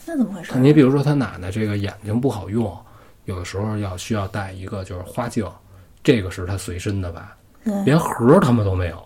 [0.07, 0.57] 那怎么回事？
[0.59, 2.77] 你比如说他奶奶这个眼睛不好用，
[3.25, 5.45] 有的时候要需要戴一个就是花镜，
[6.03, 9.06] 这个是他随身的吧，对连盒儿他们都没有。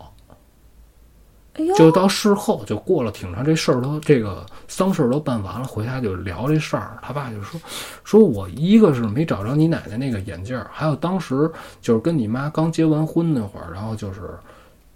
[1.54, 6.98] 哎呦，就到事后就过了挺长，这事儿都这个丧事儿都办完了，回家就聊这事儿。
[7.02, 7.60] 他爸就说
[8.04, 14.20] ：“说我一个是没找着你奶奶那个眼镜儿，还有当时就是跟你妈刚结完婚那会儿，然后就是，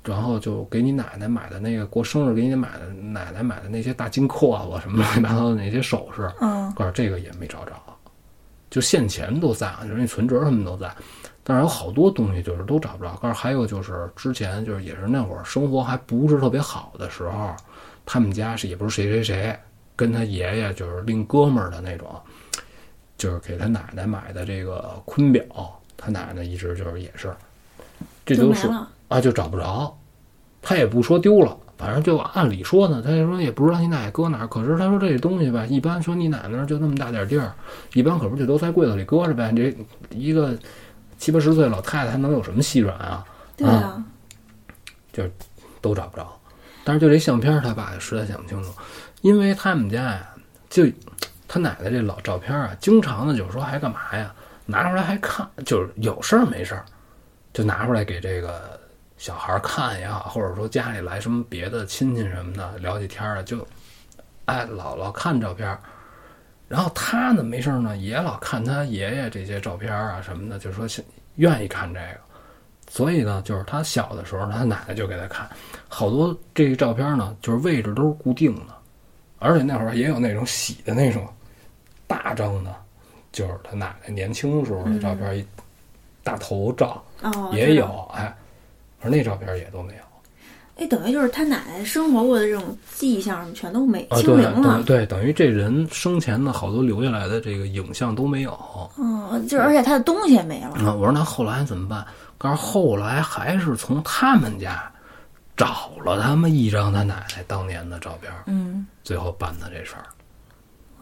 [0.05, 7.73] 然后就给你奶奶买的那个过生日给你买的奶奶买的那些大金扣子什么乱七八糟的那些首饰，嗯，告诉这个也没找着，
[8.71, 10.95] 就现钱都在，就是那存折什么都在，
[11.45, 13.15] 但是有好多东西就是都找不着。
[13.23, 17.55] 告诉还有就是之前就是也是那会儿生活还不是特别好的时候，
[18.05, 19.57] 他们家是也不是谁谁谁
[19.95, 22.09] 跟他爷爷就是另哥们儿的那种，
[23.17, 25.45] 就是给他奶奶买的这个坤表，
[25.97, 27.33] 他奶奶一直就是也是，
[28.27, 28.69] 这都是。
[29.09, 29.97] 啊就找不着，
[30.61, 31.57] 他也不说丢了。
[31.77, 34.47] 反正就按理说呢，他就说也不知道你奶奶搁哪儿。
[34.47, 37.53] 可是他说这东西吧，一般说你奶奶那儿就那么大点地儿，
[37.93, 39.53] 一般可不就都在柜子里搁着呗。
[39.55, 39.77] 这
[40.11, 40.57] 一个
[41.19, 43.25] 七八十岁老太太还能有什么细软啊？
[43.57, 44.05] 对啊，
[45.81, 46.41] 都找不着。
[46.85, 48.71] 但是就这相片，他爸实在想不清楚，
[49.23, 50.29] 因为他们家呀，
[50.69, 50.85] 就
[51.49, 54.35] 他奶奶这老照片啊，经常的有时候还干嘛呀？
[54.67, 56.85] 拿出来还看，就是有事儿没事儿，
[57.53, 58.79] 就拿出来给这个
[59.17, 63.67] 小孩儿看也好，或者说家里来什么别的亲戚什么的聊起天儿来，就
[64.47, 65.81] 哎姥姥看照片儿。
[66.69, 71.05] 然后他呢没事儿呢，也老看他爷爷这些照片啊什么的，就说是
[71.37, 72.21] 愿意看这个。
[72.91, 75.49] 所以呢，就是他小的时候，他奶奶就给他看。
[75.89, 78.75] 好多这个照片呢，就是位置都是固定的，
[79.39, 81.27] 而且那会儿也有那种洗的那种
[82.07, 82.75] 大张的，
[83.33, 85.47] 就是他奶奶年轻时候的照片，一
[86.23, 87.03] 大头照。
[87.23, 88.35] 哦，也有，哎，
[89.01, 90.04] 而那照片也都没有
[90.77, 94.85] 哎，等于就是他奶奶生活过的这种迹象什么全都没清零了等。
[94.85, 98.91] 对，等于这人生前的好多留下来的这个影像都没有。
[98.99, 100.71] 嗯，就是而且他的东西也没了。
[100.77, 102.05] 啊，我说那后来怎么办？
[102.37, 104.93] 告诉后来还是从他们家
[105.57, 110.05] 找了他们一张他奶奶当年的照片，嗯，最后办的这事儿。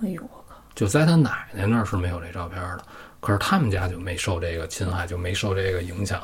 [0.02, 2.84] 哎呦我靠，就在他奶奶那儿是没有这照片的，
[3.20, 6.20] 可是他们家就没受这个侵害，就没受这个影响。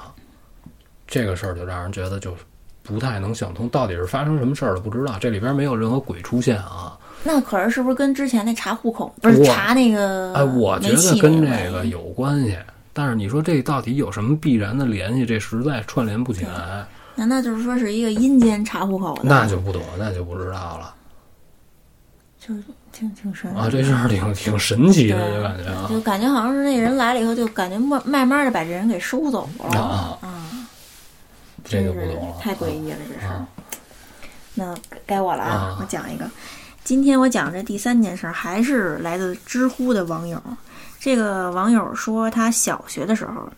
[1.07, 2.43] 这个事儿就让人觉得就是
[2.89, 5.19] 不太能想通，到底是发生什么事儿了不知道。
[5.21, 6.99] 这里边没有任何鬼出现啊！
[7.23, 10.33] 那可是是不是跟之前那查户口不是查那个？
[10.35, 12.57] 哎，我觉得跟这个有关系，
[12.93, 15.27] 但是你说这到底有什么必然的联系？
[15.27, 19.23] 这实在串联不起来，难道就是说是一个阴间查户口的？
[19.25, 20.95] 那就不懂，那就不知道了
[22.41, 22.55] 就
[22.93, 23.69] 挺挺神啊！
[23.71, 30.48] 这事儿挺挺神奇的，就感觉啊就感觉好像是那人来了以后，就感觉慢慢慢的把这人给收走了啊啊，
[31.69, 33.35] 真是不懂了，太诡异了这事儿。
[33.35, 33.47] 啊
[34.55, 34.75] 那
[35.07, 35.77] 该我了啊啊！
[35.81, 36.29] 我讲一个，
[36.83, 40.43] 今天我讲这第三件事儿，还是来自知乎的网友。
[40.99, 43.49] 这个网友说，他小学的时候，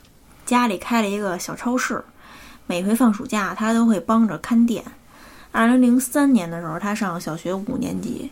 [0.44, 2.04] 家里开了一个小超市，
[2.66, 4.84] 每回放暑假他都会帮着看店。
[5.52, 8.30] 二零零三年的时候，他上小学五年级，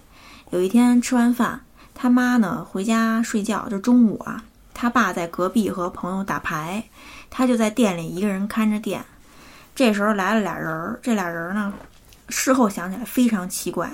[0.50, 1.58] 有一天吃完饭，
[1.94, 6.84] 他妈呢回家睡觉，就中午啊，他爸在隔壁和朋友打牌，
[7.30, 9.02] 他就在店里一个人看着店。
[9.78, 11.72] 这时候来了俩人儿，这俩人儿呢，
[12.30, 13.88] 事后想起来非常奇怪。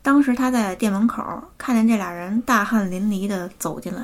[0.00, 1.24] 当时他在店门口
[1.58, 4.02] 看见这俩人大汗淋漓的走进来，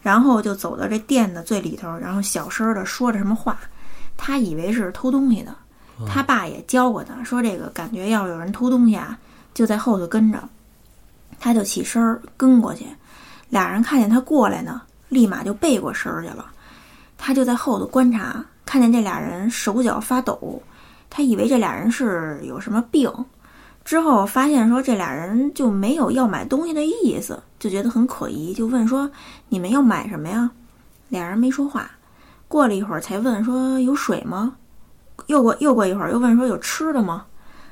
[0.00, 3.58] 然后就走到这店的最里头，然后小声的说着什么话。
[4.16, 5.54] 他以为是偷东西的，
[6.08, 9.18] 他爸也教过他说这个感觉要有人偷东西啊，
[9.52, 10.42] 就在后头跟着。
[11.38, 12.86] 他就起身儿跟过去，
[13.50, 16.46] 俩人看见他过来呢，立马就背过身儿去了。
[17.18, 18.42] 他就在后头观察，
[18.72, 20.58] 看见这俩人手脚发抖，
[21.10, 23.12] 他以为这俩人是有什么病。
[23.84, 29.10] 之后发现说这俩人就没有要买东西的意思，就觉得很可疑，就问说
[29.50, 30.50] ：“你们要买什么呀？”
[31.10, 31.90] 俩人没说话。
[32.48, 34.54] 过了一会儿才问说：“有水吗？”
[35.28, 37.26] 又过又过一会儿又问说：“有吃的吗？”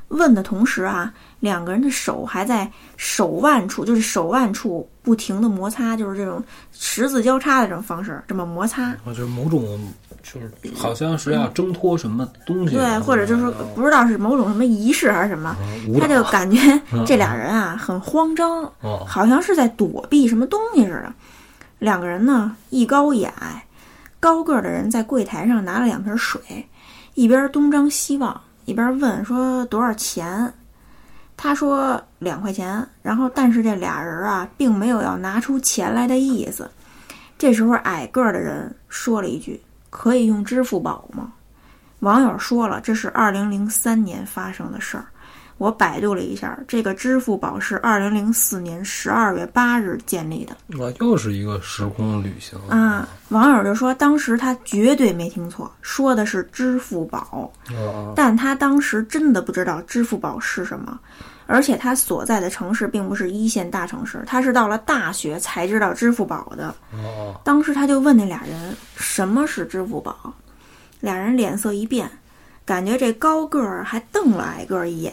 [0.09, 8.95] 问的同时啊，两个人的手还在手腕处，就是手腕处不停的摩擦，就是这种十字交叉的这种方式，这么摩擦。
[9.07, 9.65] 就是某种，
[10.23, 15.57] 就是好像是要挣脱什么东西，对，或者就是说不知道是某种什么仪式还是什么，
[16.01, 16.59] 他就感觉
[17.07, 18.71] 这俩人啊很慌张，
[19.07, 21.13] 好像是在躲避什么东西似的。
[21.79, 23.65] 两个人呢一高一矮，
[24.19, 26.41] 高个的人在柜台上拿了两瓶水，
[27.15, 28.41] 一边东张西望。
[28.67, 30.53] 一边问说多少钱，
[31.37, 32.87] 他说两块钱。
[33.03, 36.71] 然后，但是这俩人啊，并没有要拿出钱来的意思。
[37.37, 39.61] 这时候，矮个儿的人说了一句
[39.91, 41.33] ：“可以用支付宝吗？”
[42.01, 45.05] 网友说了，这是二零零三年发生的事儿。
[45.59, 50.57] 我百度了一下，这个支付宝是二零零四年十二月八日建立的。
[50.79, 53.07] 我又是一个时空旅行啊！
[53.29, 57.53] 网友就说，当时他绝对没听错，说的是支付宝。
[58.17, 60.99] 但他当时真的不知道支付宝是什么，
[61.51, 66.73] 而且他所在的城市并不是一线大城市，他是到了大学才知道支付宝的。
[67.43, 70.33] 当时他就问那俩人什么是支付宝，
[71.01, 72.09] 俩人脸色一变，
[72.65, 75.13] 感觉这高个儿还瞪了矮个儿一眼。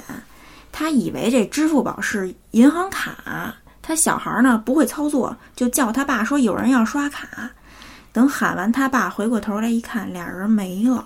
[0.71, 7.27] 他以为这支付宝是银行卡，他小孩呢不会操作，就叫他爸说有人要刷卡。
[8.13, 11.03] 等喊完，他爸回过头来一看，俩人没了。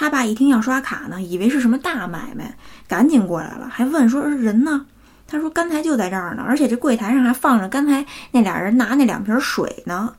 [0.00, 2.56] 他爸一听要刷卡呢，以为是什么大买卖，
[2.88, 4.86] 赶紧过来了，还问说人呢？
[5.26, 10.14] 他说刚才就在这儿呢，而且这柜台上还放着刚才那俩人拿那两瓶水呢。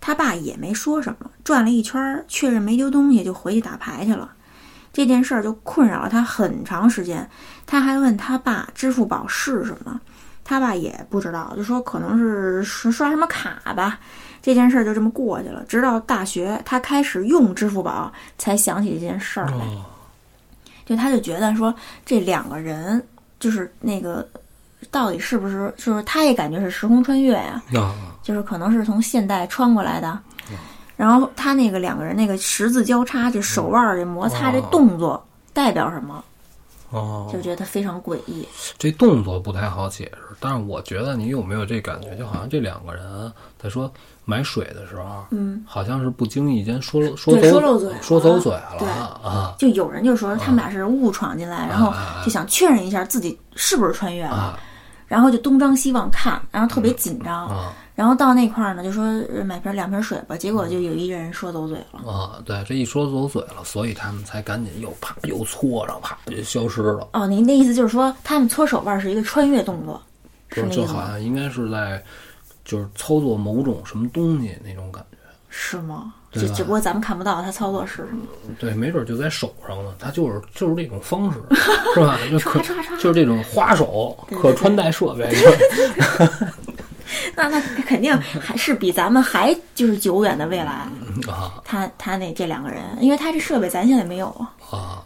[0.00, 4.30] 他爸也没说什么，转了一圈，确认没丢东西，就回去打牌去了。
[4.92, 7.28] 这件事儿就困扰了他很长时间，
[7.66, 10.00] 他还问他爸支付宝是什么，
[10.44, 13.98] 他爸也不知道，就说可能是刷什么卡吧。
[14.46, 15.64] 这件事儿就这么过去了。
[15.66, 19.66] 直到大学，他开始用支付宝，才想起这件事儿来。
[20.84, 21.74] 就他就觉得说
[22.04, 23.04] 这两个人
[23.40, 24.24] 就是那个
[24.88, 27.60] 到底是不是，就是他也感觉是时空穿越呀，
[28.22, 30.16] 就是可能是从现代穿过来的。
[30.96, 36.22] 然后他那个两个人那个十字交叉，这手腕这摩擦这动作代表什么？
[36.90, 38.46] 哦，就觉得非常诡异。
[38.78, 42.14] 这动作不太好解释，但是我觉得你有没有这感觉？
[42.16, 43.92] 就好像这两个人在说
[44.24, 48.76] 买水的时候，嗯，好像是不经意间说说说漏嘴，说走嘴了。
[48.78, 51.92] 对啊，就有人就说他们俩是误闯进来，然后
[52.24, 54.58] 就想确认一下自己是不是穿越了，
[55.06, 57.74] 然后就东张西望看，然后特别紧张。
[57.96, 59.04] 然后到那块儿呢，就说
[59.42, 62.38] 买瓶两瓶水吧，结果就有一个人说走嘴了啊！
[62.44, 67.08] 对，这一说走嘴了，所以他们才赶紧又啪又搓着，啪就消失了。
[67.14, 70.00] 哦，您的意思就是说，他们搓手腕是一个穿越动作，
[70.50, 72.00] 是那就好像应该是在
[72.66, 75.16] 就是操作某种什么东西那种感觉，
[75.48, 76.12] 是吗？
[76.32, 78.26] 只只不过咱们看不到他操作是什么。
[78.58, 81.38] 对，没准就在手上呢，他就是就是这种方式，
[81.94, 82.18] 是吧？
[82.30, 82.60] 就可
[82.98, 85.34] 就是这种花手可穿戴设备。
[87.36, 90.88] 那那肯定还是比咱们还就是久远的未来
[91.28, 91.60] 啊！
[91.64, 94.26] 他他那这两个人，因为他这设备咱现在没有
[94.70, 95.02] 啊，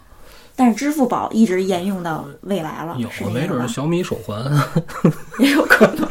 [0.55, 2.97] 但是支付宝一直沿用到未来了。
[2.97, 4.43] 有没准小米手环
[5.39, 6.07] 也有可能，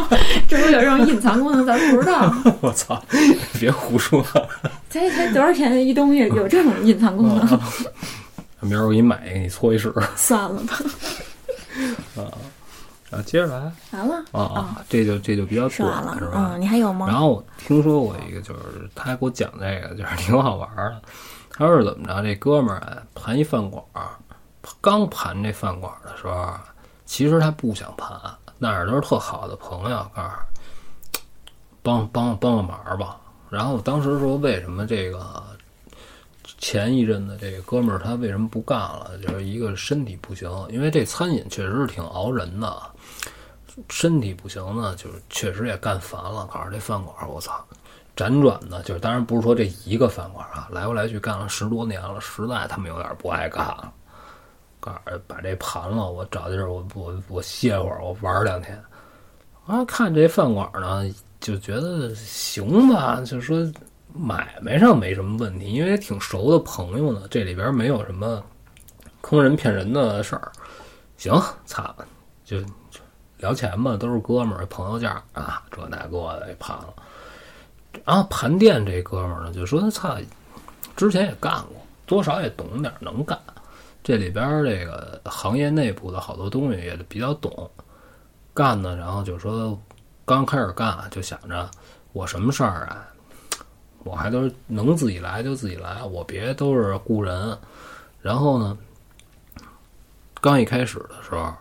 [0.49, 2.33] 这不有这种隐藏功能，咱不知道。
[2.61, 3.03] 我操！
[3.59, 4.25] 别胡说！
[4.89, 7.61] 才才多少钱一东西有这种隐藏功能？
[8.61, 9.93] 明儿我给你买一个，你搓一试。
[10.17, 10.79] 算了吧。
[12.17, 12.29] 啊。
[13.11, 16.53] 啊，接着来，完了啊啊，这就这就比较短了，是吧？
[16.55, 17.07] 嗯，你还有吗？
[17.09, 21.03] 然后我听说过一个，就是他还给我讲这个，就是挺好玩的。
[21.53, 22.23] 他说是怎么着？
[22.23, 24.11] 这哥们儿啊，盘一饭馆儿，
[24.81, 26.55] 刚盘这饭馆的时候，
[27.05, 28.17] 其实他不想盘，
[28.59, 30.31] 那儿都是特好的朋友，告诉
[31.83, 33.17] 帮帮帮个忙吧。
[33.51, 35.43] 然后当时说，为什么这个
[36.59, 39.11] 前一阵子这个哥们儿他为什么不干了？
[39.21, 42.81] 就是一个身体不行，因为这餐饮确实是挺熬人的。
[43.89, 46.47] 身体不行呢，就是确实也干烦了。
[46.53, 47.65] 告诉这饭馆，我操，
[48.17, 53.93] 辗转呢，就是当然不是说这一个饭馆啊，来回来去干了十多年了，实在他们有点不爱干了。
[54.79, 58.83] 告诉把这盘了，我找地儿，我我我歇会儿，我玩两天。
[59.67, 61.03] 啊，看这饭馆呢，
[61.39, 63.59] 就觉得行吧，就说
[64.13, 68.43] 买卖上没什么问题，因为挺熟的朋友呢，这里边没有什么
[69.21, 70.51] 坑人骗人的事儿。
[71.17, 71.33] 行，
[71.67, 71.95] 操，
[72.45, 72.57] 就。
[73.41, 76.95] 聊钱嘛，都是哥们儿朋友价啊，这那个的盘了。
[78.05, 80.17] 然后盘店这哥们儿呢，就说他操，
[80.95, 81.77] 之前也干过，
[82.07, 83.39] 多少也懂点，能干。
[84.03, 87.71] 这里边这个行业内部的好多东西也比较懂，
[88.55, 88.95] 干呢。
[88.97, 89.79] 然后就说
[90.25, 91.69] 刚开始干就想着
[92.13, 93.07] 我什么事儿啊，
[94.05, 97.57] 我还都是能自己来就自己来，我别都是雇人。
[98.23, 98.79] 然后呢，
[100.41, 101.53] 刚一开始的时候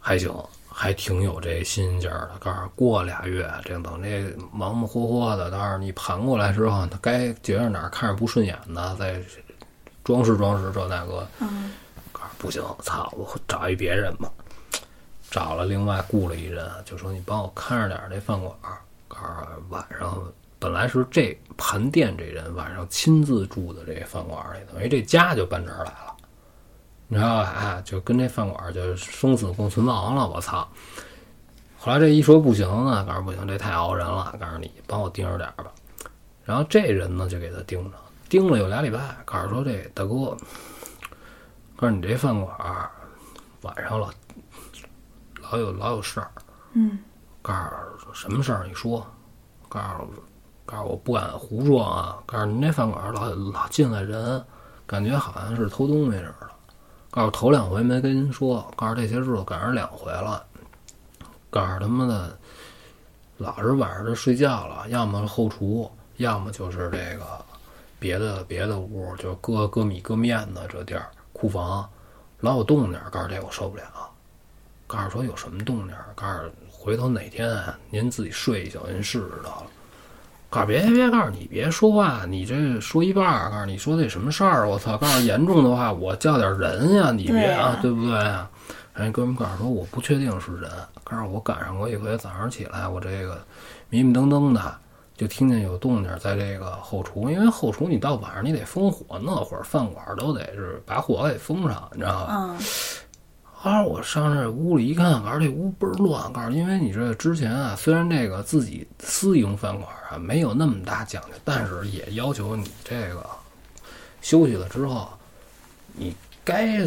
[0.00, 0.32] 还行，
[0.78, 2.38] 还挺有这心劲儿的。
[2.38, 9.18] 告诉过俩月，这等这忙忙活活的，但是你盘过来之后，他该觉着哪儿看着不顺眼的，再
[10.04, 11.26] 装饰装饰这那个。
[11.40, 11.72] 嗯
[12.12, 14.30] 告诉不行，操，我找一别人吧。
[15.30, 18.76] 找了另外雇了一人，就说你帮我看着点儿这饭馆儿。
[19.08, 20.22] 告诉晚上
[20.58, 26.15] 本来是这盘店这人晚上亲自住的这饭馆儿里，等于这家就搬这儿来了。
[27.08, 27.42] 你知道吧？
[27.42, 30.28] 啊，就跟这饭馆就生死共存亡了。
[30.28, 30.66] 我操！
[31.78, 34.34] 后来这一说不行呢，告诉不行，这太熬人了。
[34.40, 35.70] 告诉你帮我盯着点儿吧。
[36.44, 37.96] 然后这人呢就给他盯着，
[38.28, 40.36] 盯了有俩礼拜，告诉说这大哥，
[41.76, 42.90] 告诉你这饭馆儿
[43.62, 44.10] 晚上老
[45.42, 46.30] 老有老有事儿。
[46.72, 46.98] 嗯
[47.40, 47.54] 告
[48.02, 48.66] 诉什么事儿？
[48.66, 49.06] 你说，
[49.68, 50.22] 告诉
[50.64, 52.18] 告诉我不敢胡说啊！
[52.26, 54.44] 告诉你这饭馆老老进来人，
[54.86, 56.50] 感觉好像是偷东西似的。
[57.16, 60.44] 告诉头两回没跟您说，告诉这些日子赶上两回了。
[61.48, 62.38] 告诉他妈的，
[63.38, 67.24] 老是晚上就睡觉了，要么后厨，要么就是这个
[67.98, 71.88] 别的别的屋，就搁搁米搁面的这地儿，库房
[72.40, 73.00] 老有动静。
[73.10, 73.82] 告诉这我受不了。
[74.86, 75.96] 告诉说有什么动静？
[76.14, 79.66] 告诉回头哪天，您自己睡一宿，您试试得了。
[80.48, 84.96] 告诉别别别，告诉你别说话，你这说一半儿，告诉你说那什么事儿，我操！
[84.96, 88.48] 告诉严重的话，我叫点人呀，你别对啊，对不对啊？
[88.94, 90.70] 人家哥们告诉说我不确定是人，
[91.04, 93.38] 告诉我赶上过一回，早上起来我这个
[93.90, 94.74] 迷迷瞪瞪的，
[95.16, 102.36] 就听见有动静儿在这个后厨，因为后厨你到晚上你得封火，那会儿饭馆都得是把火给封上，你知道吧？
[102.38, 102.56] 嗯
[103.58, 113.26] 后来我上这屋里一看，告诉这屋倍儿乱，告诉因为你这之前啊，虽然这个自己私营饭馆啊没有那么大讲究，但是也要求你这个
[114.20, 115.08] 休息了之后，
[115.94, 116.86] 你该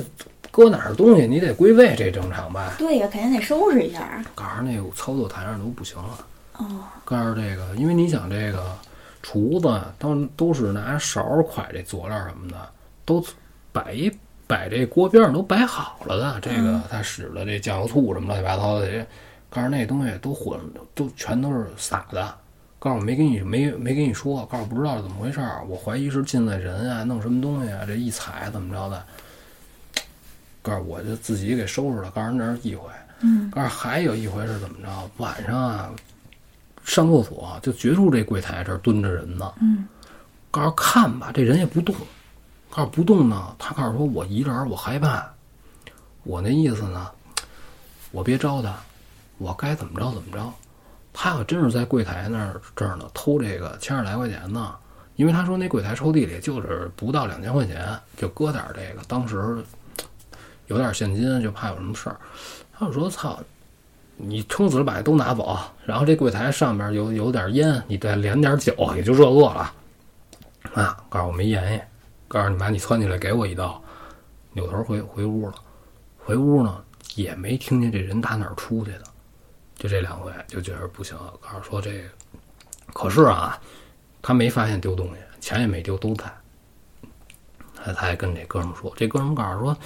[0.52, 2.76] 搁哪儿东西你得归位，这正常吧？
[2.78, 4.24] 对呀，肯定得收拾一下。
[4.36, 6.26] 告诉那个操作台上都不行了。
[6.58, 8.78] 哦，告诉这个，因为你想这个
[9.22, 12.70] 厨子都都是拿勺儿㧟这佐料什么的，
[13.06, 13.26] 都
[13.74, 14.10] 摆一
[14.50, 16.40] 摆这锅边上都摆好了的。
[16.42, 19.06] 这个他使的这酱油醋什么乱七八糟的，这
[19.48, 20.60] 告诉那东西都混，
[20.96, 22.36] 都全都是撒的。
[22.80, 29.04] 告诉我没跟你没没跟你说，告诉不知道是怎么回事儿，我怀疑是进来人啊，弄什么东西啊，这一踩怎么着的。
[30.64, 32.90] 告诉我就自己给收拾了，告诉那是一回。
[33.22, 35.12] 嗯告诉还有一回是怎么着？
[35.18, 35.92] 晚上啊，
[36.84, 39.54] 上厕所就觉出这柜台这儿蹲着人呢。
[39.62, 39.88] 嗯
[40.50, 41.94] 告诉看吧，这人也不动。
[42.70, 45.28] 告诉不动呢，他告诉说我一人我害怕。
[46.24, 47.10] 我那意思呢，
[48.12, 48.76] 我别招他，
[49.38, 50.54] 我该怎么着怎么着。
[51.12, 54.76] 他要真是在柜台那儿这儿呢偷这个千十来块钱呢，
[55.16, 59.64] 因为他说那柜台抽屉里就是不到两千块钱，就搁点这个，当时
[60.68, 62.18] 有点现金，就怕有什么事儿。
[62.72, 63.40] 他就说：“操，
[64.16, 69.74] 你撑死了把这都拿走，然后这柜台上面有有点烟，你再连点酒，也就这个了。”
[70.76, 71.86] 啊，告诉我没盐，
[72.30, 73.84] 告诉你妈，你窜起来给我一刀，
[74.54, 75.56] 扭头回回屋了。
[76.18, 76.82] 回屋呢
[77.16, 79.04] 也没听见这人打哪儿出去的，
[79.76, 82.10] 就这两回就觉得不行，告诉说这个，
[82.94, 83.60] 可是啊，
[84.22, 86.26] 他没发现丢东西，钱也没丢，都在。
[87.74, 89.78] 他他还跟这哥们说，这哥们儿告诉说，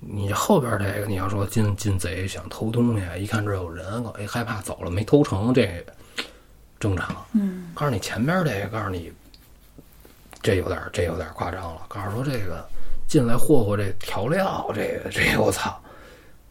[0.00, 5.84] 你后边这个你要说进进贼想偷东西，一看这有人，哎害怕走了没偷成，这
[6.80, 7.14] 正常。
[7.32, 9.12] 嗯告诉你前边这个，告诉你
[10.44, 11.80] 这有点这有点夸张了。
[11.88, 12.62] 告诉说这个
[13.08, 15.74] 进来霍霍这调料，这个这个我操，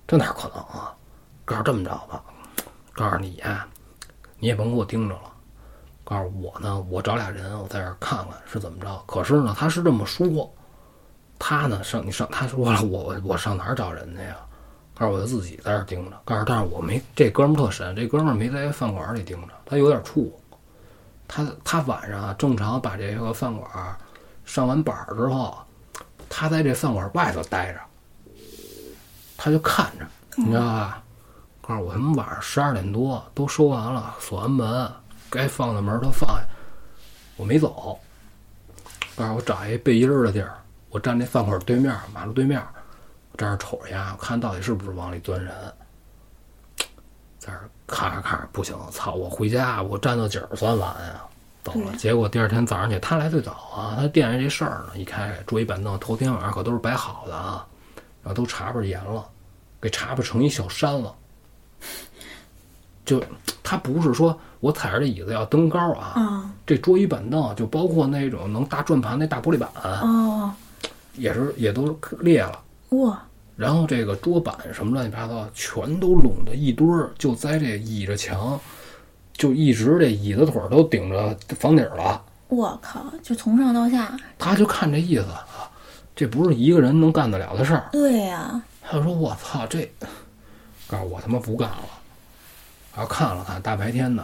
[0.07, 0.91] 这哪可能啊？
[1.45, 2.23] 告诉这么着吧，
[2.93, 3.67] 告诉你呀、
[4.39, 5.31] 你也甭给我盯着了。
[6.03, 9.03] 告诉我呢，我找俩人，我在这儿看看是怎么着。
[9.05, 10.51] 可是呢，他是这么说，
[11.37, 14.37] 他呢上你上他说了，我我上哪儿找人去呀？
[14.95, 16.19] 告诉我就自己在这盯着。
[16.25, 20.31] 告诉但是我没这哥们儿特神，这哥们儿没在饭馆里盯着，他有点怵。
[21.27, 23.69] 他他晚上啊，正常把这个饭馆
[24.45, 25.57] 上完板儿之后，
[26.29, 27.79] 他在这饭馆外头待着，
[29.37, 30.05] 他就看着，
[30.35, 31.03] 你知道吧？
[31.61, 34.91] 告诉我他们晚上十二点多都收完了，锁完门，
[35.29, 36.45] 该放的门都放下，
[37.37, 37.97] 我没走。
[39.15, 40.53] 告诉我找一背阴儿的地儿，
[40.89, 42.59] 我站那饭馆对面，马路对面，
[43.31, 45.53] 我站那儿瞅着呀，看到底是不是往里钻人。
[47.39, 49.13] 在这儿看着看着不行，操！
[49.13, 51.25] 我回家我站到几儿算完啊，
[51.63, 51.95] 走了。
[51.97, 54.97] 结果第二天早上起来，他来最早啊，他惦记这事儿呢。
[54.97, 57.65] 一开桌椅板凳，头天晚上可都是摆好的啊，
[58.23, 59.25] 然后都查吧严了，
[59.81, 61.13] 给查吧成一小山了。
[63.05, 63.21] 就
[63.61, 69.69] 他不是说我踩着这椅子要登高啊，啊这桌椅板凳就包括那种能搭转盘那大玻璃板，
[70.01, 70.53] 哦
[71.15, 72.59] 也是也都裂了。
[72.89, 73.21] 哇
[73.55, 78.59] 然后这个桌板什么乱七八糟全都拢的一堆儿，就在这倚着墙，
[79.33, 82.21] 就一直这椅子腿儿都顶着房顶儿了。
[82.47, 85.69] 我靠，就从上到下，他就看这意思啊，
[86.15, 87.89] 这不是一个人能干得了的事儿。
[87.91, 89.89] 对呀、他就说：“我操，这，
[90.87, 91.83] 告诉我他妈不干了。”
[92.95, 94.23] 然后看了看，大白天的，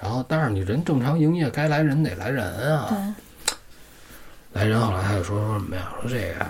[0.00, 2.86] 然后但是你人正常营业，该来人得来人啊。
[2.88, 3.56] 对，
[4.52, 5.92] 来人，后来他就说说什么呀？
[6.00, 6.46] 说这个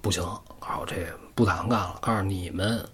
[0.00, 0.22] 不行，
[0.68, 0.96] 告诉我这
[1.34, 1.96] 不打算干了。
[2.02, 2.86] 告诉你们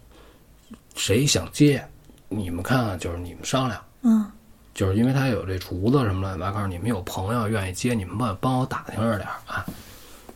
[0.94, 1.84] 谁想接，
[2.28, 3.82] 你们看看，就是你们商量。
[4.02, 4.30] 嗯，
[4.72, 9.66] 就是因为他有这厨子什么乱七八糟，告诉你们有朋友愿意接，你们帮帮我打听着点儿啊。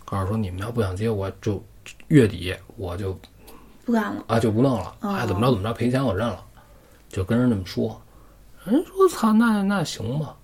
[0.05, 1.63] 告诉说你们要不想接，我就
[2.09, 3.17] 月底我就
[3.85, 4.25] 不干了。
[4.27, 6.45] 啊就不弄了，哦爱怎么着怎么着，赔钱我认了，
[7.09, 8.01] 就跟人这么说。
[8.65, 10.35] 人说操，那那行吧。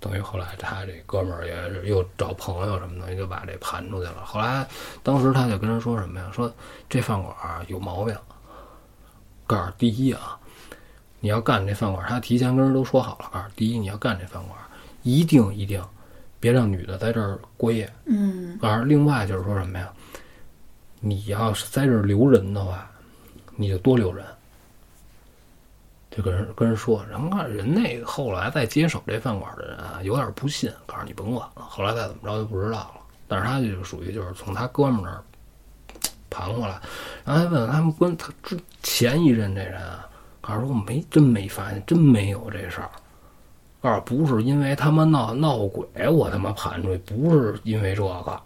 [0.00, 4.24] 等于后来他这哥们儿也是又找朋友什么的，就把这盘出去了。
[4.24, 4.66] 后来
[5.02, 6.30] 当时他就跟人说什么呀？
[6.32, 6.52] 说
[6.88, 8.16] 这饭馆儿有毛病。
[9.46, 10.38] 告诉第一啊，
[11.20, 13.30] 你要干这饭馆儿，他提前跟人都说好了。
[13.32, 14.64] 告诉第一，你要干这饭馆儿，
[15.02, 15.82] 一定一定
[16.38, 17.90] 别让女的在这儿过夜。
[18.04, 19.90] 嗯，告诉另外就是说什么呀？
[21.00, 22.90] 你要是在这儿留人的话，
[23.56, 24.24] 你就多留人。
[26.10, 31.62] 就跟人跟人说，人看人那后来再接手这饭馆的人啊，有点不信，告诉你甭管了。
[31.68, 33.00] 后来再怎么着就不知道了。
[33.26, 35.22] 但是他就属于就是从他哥们那儿
[36.30, 36.80] 盘过来，
[37.24, 40.08] 然后还问他们关他之前一任这人啊，
[40.40, 42.90] 告诉说我没真没发现，真没有这事儿。
[43.80, 48.40] 告诉不是因为他妈闹闹鬼，我他妈盘出去，不是因为这个。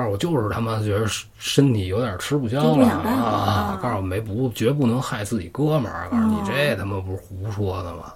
[0.00, 1.06] 告诉我就是他妈觉得
[1.38, 3.78] 身体有点吃不消了啊啊！
[3.82, 6.08] 告诉我没不绝不能害自己哥们儿。
[6.08, 8.14] 告诉你哦这他妈不是胡说的吗？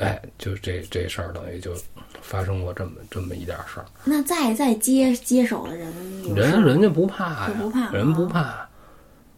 [0.00, 1.70] 哎，就这这事儿等于就
[2.20, 3.86] 发生过这么这么一点事儿。
[4.02, 5.92] 那再再接接手的人
[6.34, 8.68] 人人家不怕呀，不怕人不啊怕。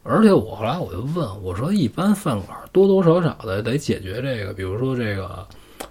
[0.02, 5.46] 而且我后来我就问我说，一般饭馆多多少少的得解决这个，比如说这个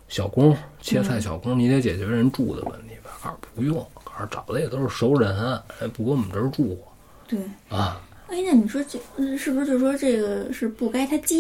[0.08, 3.12] 小工切菜小工，你得解决人住的问题吧？
[3.22, 3.86] 告诉不用，
[4.30, 6.94] 找的也都是熟人，哎，不跟我们这儿住过
[7.28, 7.40] 对。
[7.70, 8.02] 啊。
[8.28, 11.36] 哎，那你说这嗯是不是就说这个是不该他接，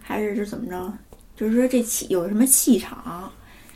[0.00, 0.92] 还是是怎么着？
[1.36, 3.30] 就是说这气有什么气场？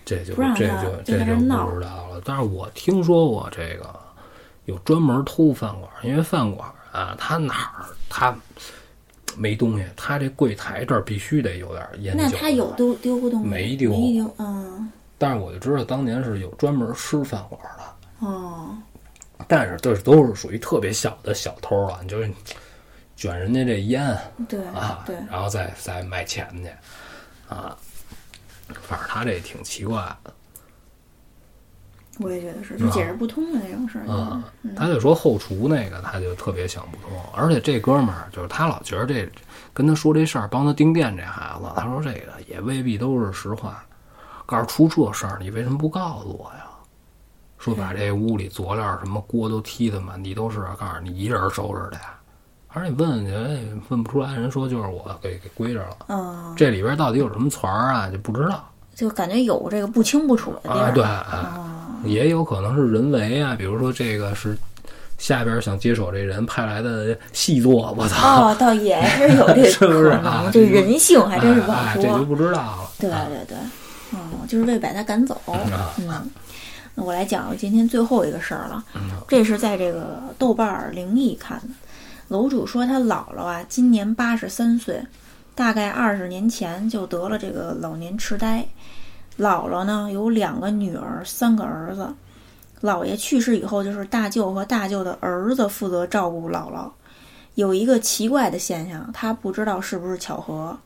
[0.04, 2.20] 这就不让这他就就这就不知道了。
[2.24, 3.94] 但是我听说过这个
[4.64, 8.34] 有专门偷饭馆，因为饭馆啊，他哪儿他
[9.36, 12.24] 没东西，他这柜台这儿必须得有点烟酒。
[12.24, 13.48] 那他有丢丢过东西？
[13.48, 14.34] 没丢没丢。
[14.38, 17.84] 嗯，但是我就知道当年是有专门吃饭馆的，
[18.20, 18.76] 哦，
[19.48, 22.30] 但是这都是属于特别小的小偷了，你就是
[23.16, 24.16] 卷人家这烟
[24.48, 26.70] 对啊，对，然后再再卖钱去
[27.54, 27.76] 啊。
[28.82, 30.32] 反正他这挺奇怪的
[32.18, 34.06] 我也觉得是，就解释不通的那种事儿。
[34.06, 34.44] 啊。
[34.62, 39.26] 嗯他就说后厨那个，他就特别想不通，而且这哥们儿就是他老觉得这
[39.72, 43.82] 跟他说这事儿，帮他盯店这孩子，他说这个也未必都是实话。
[44.46, 46.69] 告诉出这事儿，你为什么不告诉我呀？
[47.60, 52.14] 说把这屋里佐料什么锅都踢得满地都是，告诉你一人收拾的呀。
[52.72, 55.96] 而且你问问去，哎，问不出来，人说就是我给给归着了。
[56.08, 60.90] 嗯，这里边到底有什么团儿啊，就不知道就感觉有这个不清不楚的地啊。
[60.90, 61.66] 对，啊
[62.04, 64.56] 也有可能是人为啊，比如说这个是
[65.18, 72.24] 下边想接手这人派来的细作，我操，哦，倒也是有这 是不是可啊能，这人性还真是不好哎哎这就。
[72.24, 72.90] 不知道了。
[72.98, 73.58] 对啊对对，
[74.12, 75.34] 嗯，就是为把他赶走。
[75.46, 76.30] 啊嗯，
[77.00, 78.84] 那我来讲我今天最后一个事儿了。
[78.94, 81.68] 嗯这是在这个豆瓣儿灵异看的。
[82.28, 85.02] 楼主说他姥姥啊，今年八十三岁，
[85.54, 88.64] 大概二十年前就得了这个老年痴呆。
[89.38, 92.12] 姥姥呢有两个女儿，三个儿子。
[92.82, 96.90] 姥爷去世以后，就是大舅和大舅的儿子负责照顾姥姥。
[97.54, 100.78] 有一个奇怪的现象，他不知道是不是巧合。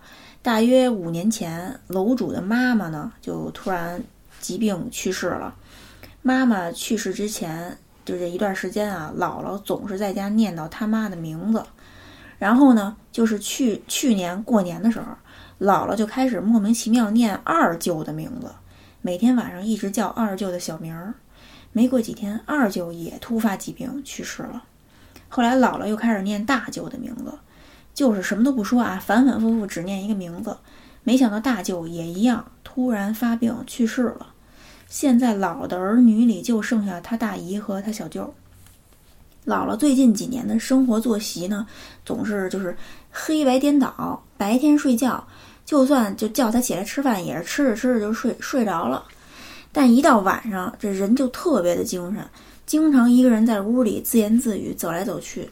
[0.43, 4.03] 大约五年前，楼主的妈妈呢就突然
[4.41, 5.55] 疾病去世了。
[6.27, 11.63] 妈妈去世之前，就这一段时间啊，姥姥总是在家念叨他妈的名字。
[12.39, 15.05] 然后呢，就是去去年过年的时候，
[15.61, 18.51] 姥姥就开始莫名其妙念二舅的名字，
[19.03, 21.13] 每天晚上一直叫二舅的小名儿。
[21.73, 24.65] 没过几天，二舅也突发疾病去世了。
[25.29, 27.39] 后来姥姥又开始念大舅的名字，
[27.93, 30.57] 就是什么都不说啊，反反复复只念一个名字。
[31.03, 34.29] 没想到大舅也一样，突然发病去世了。
[34.95, 38.33] 现在姥姥的儿女里就剩下他大姨和他小舅。
[39.45, 41.67] 姥姥最近几年的生活作息呢，
[42.07, 42.77] 总是就是
[43.11, 45.27] 黑白颠倒，白天睡觉，
[45.67, 49.05] 就算就叫他起来吃饭，也是吃着吃着就睡睡着了。
[49.73, 52.25] 但一到晚上，这人就特别的精神，
[52.65, 55.51] 经常一个人在屋里自言自语，走来走去。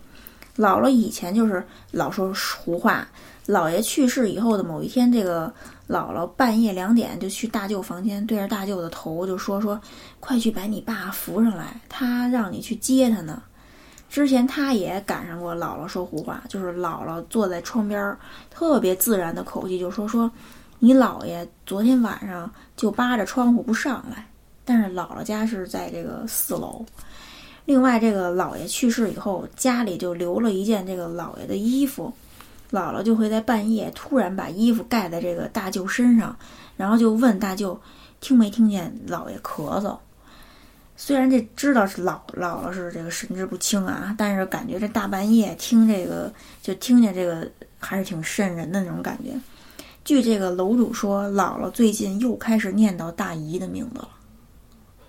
[0.56, 2.32] 姥姥以前就是老说
[2.64, 3.08] 胡话。
[3.48, 5.52] 姥爷去世以后的某一天，这个
[5.88, 9.78] 姥姥半夜两点就去大舅房间，对着大舅的头就说：“说
[10.20, 13.42] 快去把你爸扶上来，他让你去接他呢。”
[14.08, 18.16] 之前他也赶上过姥姥说胡话，就是姥姥坐在窗边，
[18.50, 20.30] 特别自然的口气就说：“说
[20.78, 24.26] 你姥爷昨天晚上就扒着窗户不上来，
[24.64, 26.84] 但是姥姥家是在这个四楼。
[27.64, 32.12] 另外，这个姥爷去世以后，家里就留了一件这个姥爷的衣服。”
[32.72, 36.34] 姥姥就会在半夜突然把衣服盖在这个大舅身上，
[36.76, 37.78] 然后就问大舅
[38.20, 39.96] 听没听见姥爷咳嗽。
[40.96, 46.32] 虽然这知道是姥姥姥是这个神志不清啊，但是感觉这大半夜听这个
[46.62, 47.46] 就听见这个
[47.78, 49.32] 还是挺瘆人的那种感觉。
[50.04, 54.08] 据这个楼主说，姥姥最近又开始念叨大姨的名字了，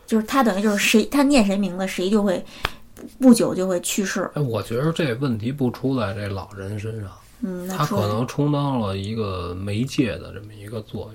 [0.06, 2.44] 就是他等于就是谁他念谁名字，谁就会
[3.20, 4.30] 不久就会去世。
[4.34, 7.10] 哎，我觉得这问题不出在这老人身上。
[7.46, 11.12] 嗯，他可能充当了一个媒介的这么一个作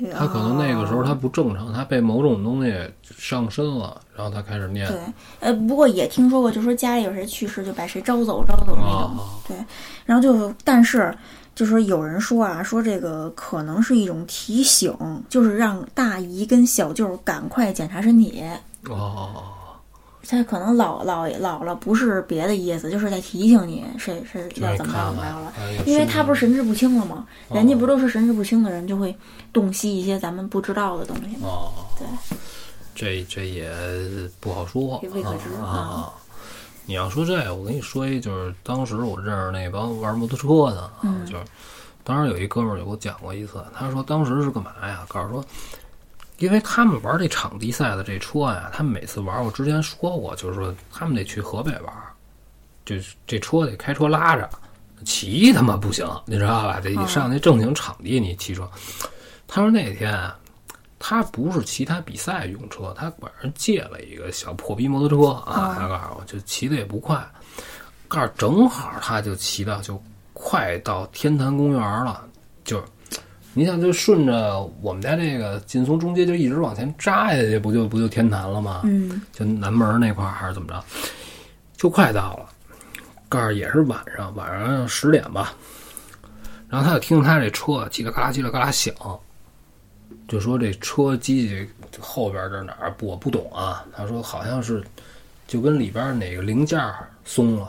[0.00, 2.74] 用，他可能那个时候他不正常，他被某种东西
[3.16, 4.88] 上身了，然后他开始念。
[4.88, 4.98] 对，
[5.38, 9.18] 呃，不过也听说过，就说家里有谁去世，就把谁招走招走那种。
[9.46, 9.56] 对，
[10.04, 11.16] 然后就但是
[11.54, 14.92] 就说有人说啊，说这个可能是一种提醒，
[15.28, 18.42] 就是让大姨跟小舅赶快检查身体。
[18.88, 19.44] 哦。
[20.28, 25.52] 他可能老老老了，不是别的意思，就是在提醒你，谁是要怎么着怎么着了。
[25.86, 27.26] 因为他不是神志不清了吗？
[27.52, 29.16] 人家不都是神志不清的人，就会
[29.52, 31.36] 洞悉一些咱们不知道的东西。
[31.42, 32.06] 哦，对，
[32.94, 33.70] 这这也
[34.40, 36.12] 不好说，未可知啊。
[36.86, 41.44] 你要说这，我跟你说一，就是当时我认识那帮玩摩托车的啊，就是
[42.04, 45.04] 当时有一哥们儿就给我讲过一次，他说当时是干嘛呀？
[45.08, 45.44] 告诉说。
[46.40, 51.94] 因为他们玩这场地赛的这车呀，他们每次玩，我之前说过，就是说他们得去河北玩，
[52.86, 52.96] 就
[53.26, 54.48] 这车得开车拉着，
[55.04, 56.80] 骑他妈不行，你知道吧？
[56.80, 58.66] 得你上那正经场地你骑车。
[59.46, 60.18] 他说那天
[60.98, 67.22] 他不是骑他比赛用车，他管人借了一个小破逼摩托车啊，他告诉我就骑的也不快，
[68.08, 70.02] 告诉正好他就骑到就
[70.32, 72.26] 快到天坛公园了，
[72.64, 72.82] 就。
[73.52, 78.82] 你想就顺着我们家这个劲松中街就一直往前扎下去，不就不就天坛了吗？
[78.84, 80.84] 嗯，就南门那块儿还是怎么着，
[81.76, 82.48] 就快到了。
[83.28, 85.52] 告诉也是晚上，晚上十点吧。
[86.68, 88.94] 然后他就听他这车叽里嘎啦叽里嘎啦响，
[90.28, 91.68] 就说这车机器
[91.98, 93.84] 后边这哪儿我不懂啊。
[93.96, 94.84] 他说好像是
[95.48, 96.80] 就跟里边哪个零件
[97.24, 97.68] 松了，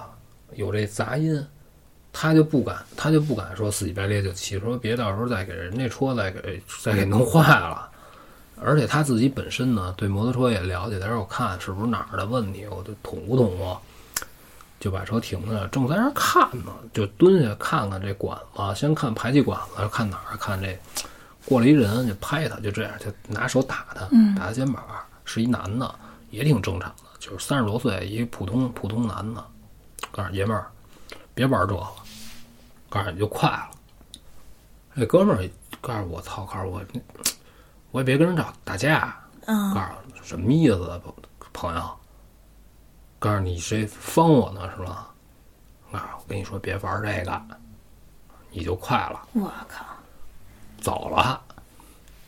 [0.53, 1.43] 有这杂音。
[2.13, 7.89] 他就不敢，他就不敢说死乞白咧就骑，说别到时候再给人家车再给再给弄坏了。
[8.63, 13.75] 而且他自己本身呢，对摩托车也了解，在这我看是不是哪儿的问题，我就捅咕捅咕，
[14.79, 20.77] 就把车停了，正在那看呢，就蹲下看看这管子，先看排气管子，看哪儿，看这
[21.45, 24.01] 过来一人就拍他，就这样就拿手打他，
[24.38, 24.83] 打他肩膀，
[25.25, 25.95] 是一男的，
[26.29, 29.43] 也挺正常的，就是三十多岁，一普通普通男的，
[30.11, 30.67] 告诉爷们儿，
[31.33, 31.83] 别玩这个。
[32.91, 33.72] 告诉你就快了，
[34.93, 35.49] 那哥们儿
[35.80, 36.84] 告诉我操，告诉我，
[37.91, 39.18] 我也别跟人打打架。
[39.45, 39.73] 嗯。
[39.73, 41.01] 告诉什么意思，
[41.53, 41.89] 朋友？
[43.18, 44.69] 告诉你谁方我呢？
[44.76, 45.07] 是吧？
[45.91, 47.41] 啊，我跟你说别玩这个，
[48.51, 49.22] 你就快了。
[49.31, 49.85] 我靠！
[50.81, 51.41] 走了，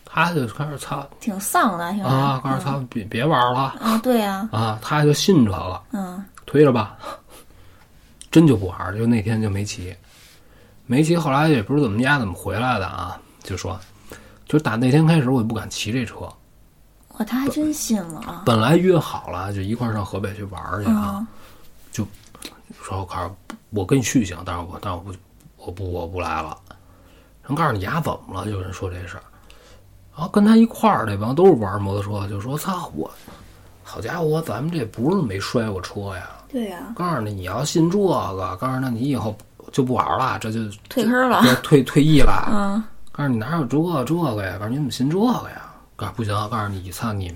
[0.05, 2.39] 他就开始操，挺丧的，啊！
[2.41, 3.75] 告诉他，别别玩了。
[3.81, 4.47] 啊，对呀。
[4.51, 5.83] 啊，他就信这个。
[5.91, 6.23] 嗯。
[6.45, 6.97] 推着吧，
[8.31, 9.95] 真就不玩，就那天就没骑。
[10.93, 13.79] 没骑，后来也不知道怎么家怎么回来的啊，就说，
[14.45, 16.31] 就打那天开始，我也不敢骑这车。
[17.17, 18.43] 哇，他还真信了啊！
[18.45, 21.25] 本来约好了，就一块上河北去玩去啊，
[21.91, 22.05] 就
[22.79, 25.17] 说我告诉，我跟你去行，但是我但是我不
[25.57, 26.55] 我不我不来了。
[27.47, 28.47] 人告诉你牙怎么了？
[28.51, 29.23] 有人说这事儿，
[30.15, 33.09] 然后跟他一块儿那帮都是玩摩托车，就说操我，
[33.83, 36.29] 好家伙，咱们这不是没摔过车呀？
[36.47, 36.93] 对呀。
[36.95, 39.35] 告诉你，你要信这个，告诉那你以后。
[39.73, 42.47] 就不玩了，这就退坑了，退退役了。
[42.49, 42.81] 嗯，
[43.11, 44.57] 告诉你哪有这这个呀？
[44.57, 45.69] 告诉你怎么信这个呀？
[45.95, 47.33] 告诉不行，告诉你，操你！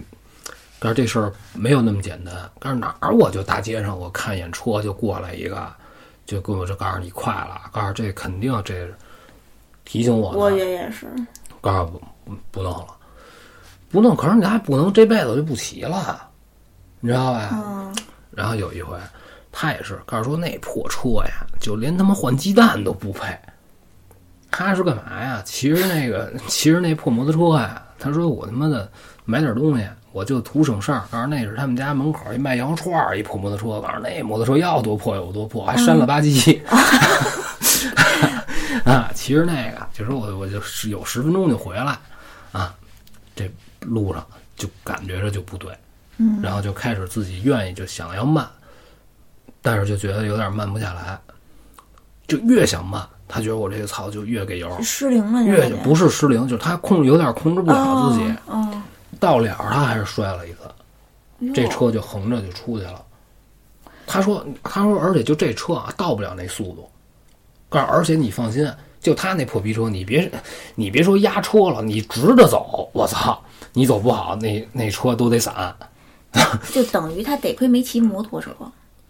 [0.79, 2.33] 告诉这事儿没有那么简单。
[2.59, 5.67] 告诉哪儿我就大街上我看眼车就过来一个，
[6.27, 7.61] 就跟我这告诉你快了。
[7.71, 8.87] 告诉这肯定这
[9.83, 10.31] 提醒我。
[10.31, 11.07] 我爷也是。
[11.59, 12.87] 告诉不不弄了，
[13.89, 14.15] 不弄。
[14.15, 16.29] 可是你还不能这辈子就不骑了，
[16.99, 17.49] 你知道吧？
[17.51, 17.95] 嗯。
[18.29, 18.95] 然后有一回。
[19.59, 23.35] 他也是告诉说那破车呀，就连他妈换鸡蛋都不配。
[24.51, 25.41] 他是干嘛呀？
[25.43, 28.87] 骑着那个，骑着那破摩托车呀，他说我他妈的
[29.25, 31.03] 买点东西，我就图省事儿。
[31.09, 36.61] 告诉那是他们家门口一卖羊肉串儿一破摩托车，告诉那摩托车要多破有多破，还删了吧唧。
[38.85, 41.97] 啊，其实那个就说我我就是有十分钟就回来，
[42.51, 42.75] 啊，
[43.35, 44.23] 这路上
[44.55, 45.75] 就感觉着就不对，
[46.17, 48.47] 嗯，然后就开始自己愿意就想要慢，
[49.67, 51.19] 但是就觉得有点慢不下来，
[52.25, 58.81] 就越想慢，他觉得我这个操就越给油，失灵了，越不是失灵，就是他控有点控制不了自己，哦，
[59.19, 63.03] 到了他还是摔了一次，这车就横着就出去了。
[64.05, 66.89] 他说：“他说，而且就这车啊，到不了那速度。
[67.67, 68.65] 告诉而且你放心，
[69.01, 70.31] 就他那破逼车，你别
[70.75, 75.75] 你别说压车了，你直着走，我操，你走不好，那那车都得散。
[76.71, 78.55] 就等于他得亏没骑摩托车，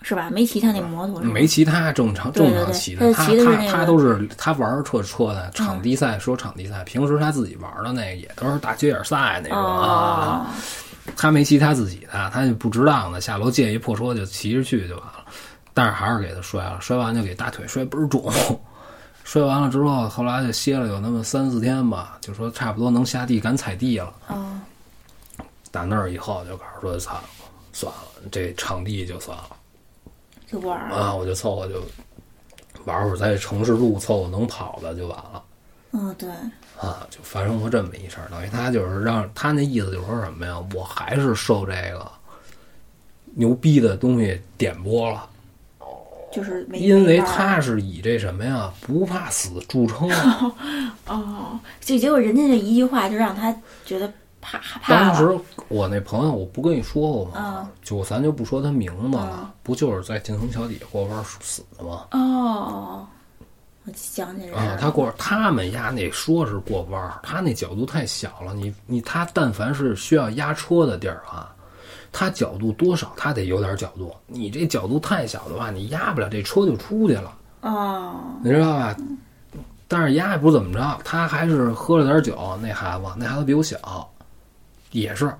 [0.02, 0.30] 是吧？
[0.30, 10.46] 没骑他那摩托，没骑他正常正常骑的，他他他都是他玩车车的场地赛，说场地赛，平时他自己玩的那个也都是大街眼赛那种啊。
[10.46, 15.26] 哦，他没骑他自己的，他就不值当的下楼借一破车就骑着去就完了，
[15.74, 18.32] 但是还是给他摔了，摔完就给大腿摔倍儿肿，
[19.24, 24.14] 摔完了之后，后来就歇了有那么三四天吧，就说差不多能下地敢踩地了。
[24.28, 24.58] 哦，
[25.70, 27.20] 打那儿以后就告诉说，操，
[27.74, 29.50] 算了，这场地就算了
[30.50, 30.96] 就不玩了。
[30.96, 31.84] 啊，我就凑合就
[32.86, 35.44] 玩会儿在城市路凑合能跑的就完了。
[35.92, 36.30] 嗯，对，
[36.80, 40.58] 啊，就发生过这么一事儿，等于他就是让他那意思就是说什么呀？
[40.74, 42.12] 我还是受这个
[43.36, 45.30] 牛逼的东西点拨了，
[46.32, 50.10] 就是没因为他是以这什么呀不怕死著称。
[51.08, 53.56] 哦，就结果人家这一句话就让他
[53.86, 54.12] 觉得
[54.52, 54.94] 怕怕。
[54.94, 55.38] 当时
[55.68, 57.32] 我那朋友，我不跟你说过吗？
[57.38, 62.06] 嗯就咱就不说他名字了，嗯不就是在金虹桥底下过弯死的吗？
[62.12, 63.06] 哦，
[63.86, 68.54] 我想起来了他过他们压那说是过弯儿，他那角度太小了。
[68.54, 71.54] 你你他但凡是需要压车的地儿啊，
[72.12, 74.14] 他角度多少他得有点角度。
[74.26, 78.96] 你这角度太小的话，你压不了，这车就出去了，哦，你知道吧？
[79.90, 82.60] 但是压也不怎么着，他还是喝了点酒。
[82.62, 83.78] 那孩子，那孩子比我小，
[84.92, 85.32] 也是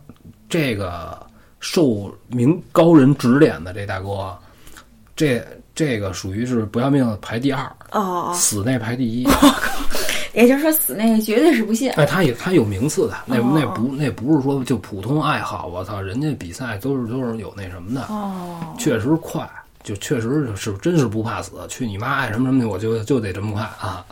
[0.50, 1.18] 这个
[1.60, 4.38] 受名高人指点的这大哥，
[5.16, 9.28] 这这个属于是不要命排第二，哦哦，死那排第一。
[10.34, 11.92] 也就是说死那个绝对是不信。
[11.94, 19.50] 哎，他也他有名次的，那哦那不那不是说就普通爱好，我操，人家比赛都是都是有那什么的，哦，确实快，
[19.82, 24.06] 就确实是真是不怕死，去你妈爱什么什么的，我就就得这么快啊，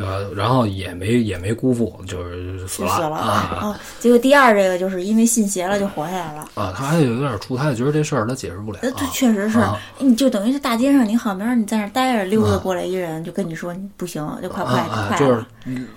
[0.00, 2.88] 呃，然后也没也没辜负，就是死了。
[2.88, 3.16] 就死了。
[3.16, 3.58] 啊。
[3.62, 6.48] 哦，结果第二这个就是因为信邪了就活下来了。
[6.54, 8.78] 啊，他还有点出，他就觉得这事儿他解释不了。
[8.82, 9.58] 呃，对，确实是。
[9.58, 15.44] 啊，你就等于是大街上，你好明儿你在那儿待着，溜达过来一人就跟你说你不行，就快快啊，快就是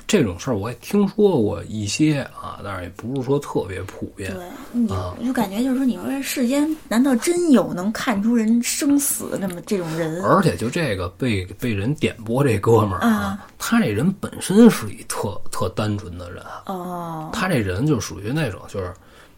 [0.05, 4.31] 这种事儿我也听说过一些啊，但是也不是说特别普遍。
[4.34, 5.13] 对，你啊。
[5.19, 10.21] 我就感觉就是说，你说这世间难道真有能看出人生死的那么这种人？
[10.23, 18.94] 而且就这个被被人点拨这哥们儿啊，他这人本身是一特特单纯的人，哦，他这人就属于那种就是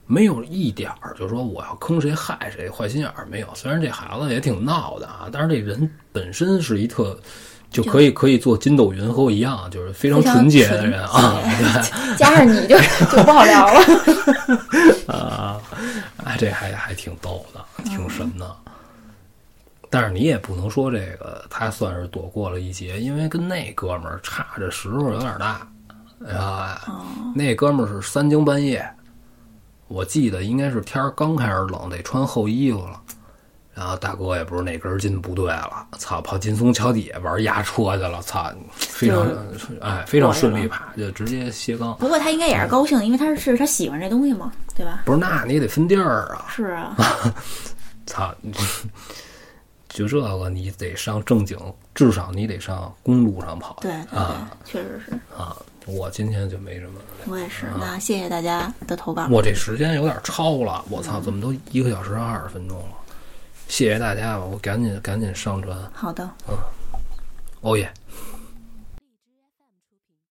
[0.08, 3.48] 没有一点儿就是说我要坑谁害谁坏心眼儿没有。
[3.54, 7.18] 虽然这孩子也挺闹的啊，但是这人本身是一特。
[7.72, 12.78] 就可以可以做筋斗云和我一样，就是非常纯洁的人啊， 对 加上你就
[13.12, 13.82] 就不好聊了。
[15.14, 15.60] 啊，
[16.24, 18.56] 哎，这还还挺逗的，挺神的。
[19.90, 25.68] 但是你也不能说这个他算是躲过了一劫，因为跟那哥们儿差着时候有点大，
[26.20, 26.82] 知道吧？
[27.34, 28.88] 那哥们儿是三更半夜，
[29.88, 33.02] 我记得应该是天儿刚开始冷，得穿厚衣服了。
[33.74, 39.28] 然后大哥也不是哪根筋不对了，操，跑劲松桥底下玩压车去了，操，非常
[39.82, 41.94] 哎非常顺利，吧就直接歇缸。
[41.98, 45.02] 不过他应该也是高兴，因为他是他喜欢这东西嘛，对吧？
[45.04, 46.46] 不是，那你得分地儿啊。
[46.48, 46.96] 是啊，
[48.08, 48.34] 操，
[49.96, 51.58] 就这个你得上正经，
[51.94, 53.78] 至少你得上公路上跑。
[53.80, 55.56] 对啊，确实是，啊，
[55.86, 57.00] 我今天就没什么。
[57.26, 57.68] 我也是。
[57.80, 59.26] 那谢谢大家的投稿。
[59.32, 62.96] 我这时间有点超了，我操，怎么都一个小时二十分钟了？
[63.70, 65.78] 谢谢大家吧，我赶紧赶紧上传。
[65.94, 66.30] 好的。
[66.50, 66.58] 嗯，
[67.62, 67.90] 欧耶！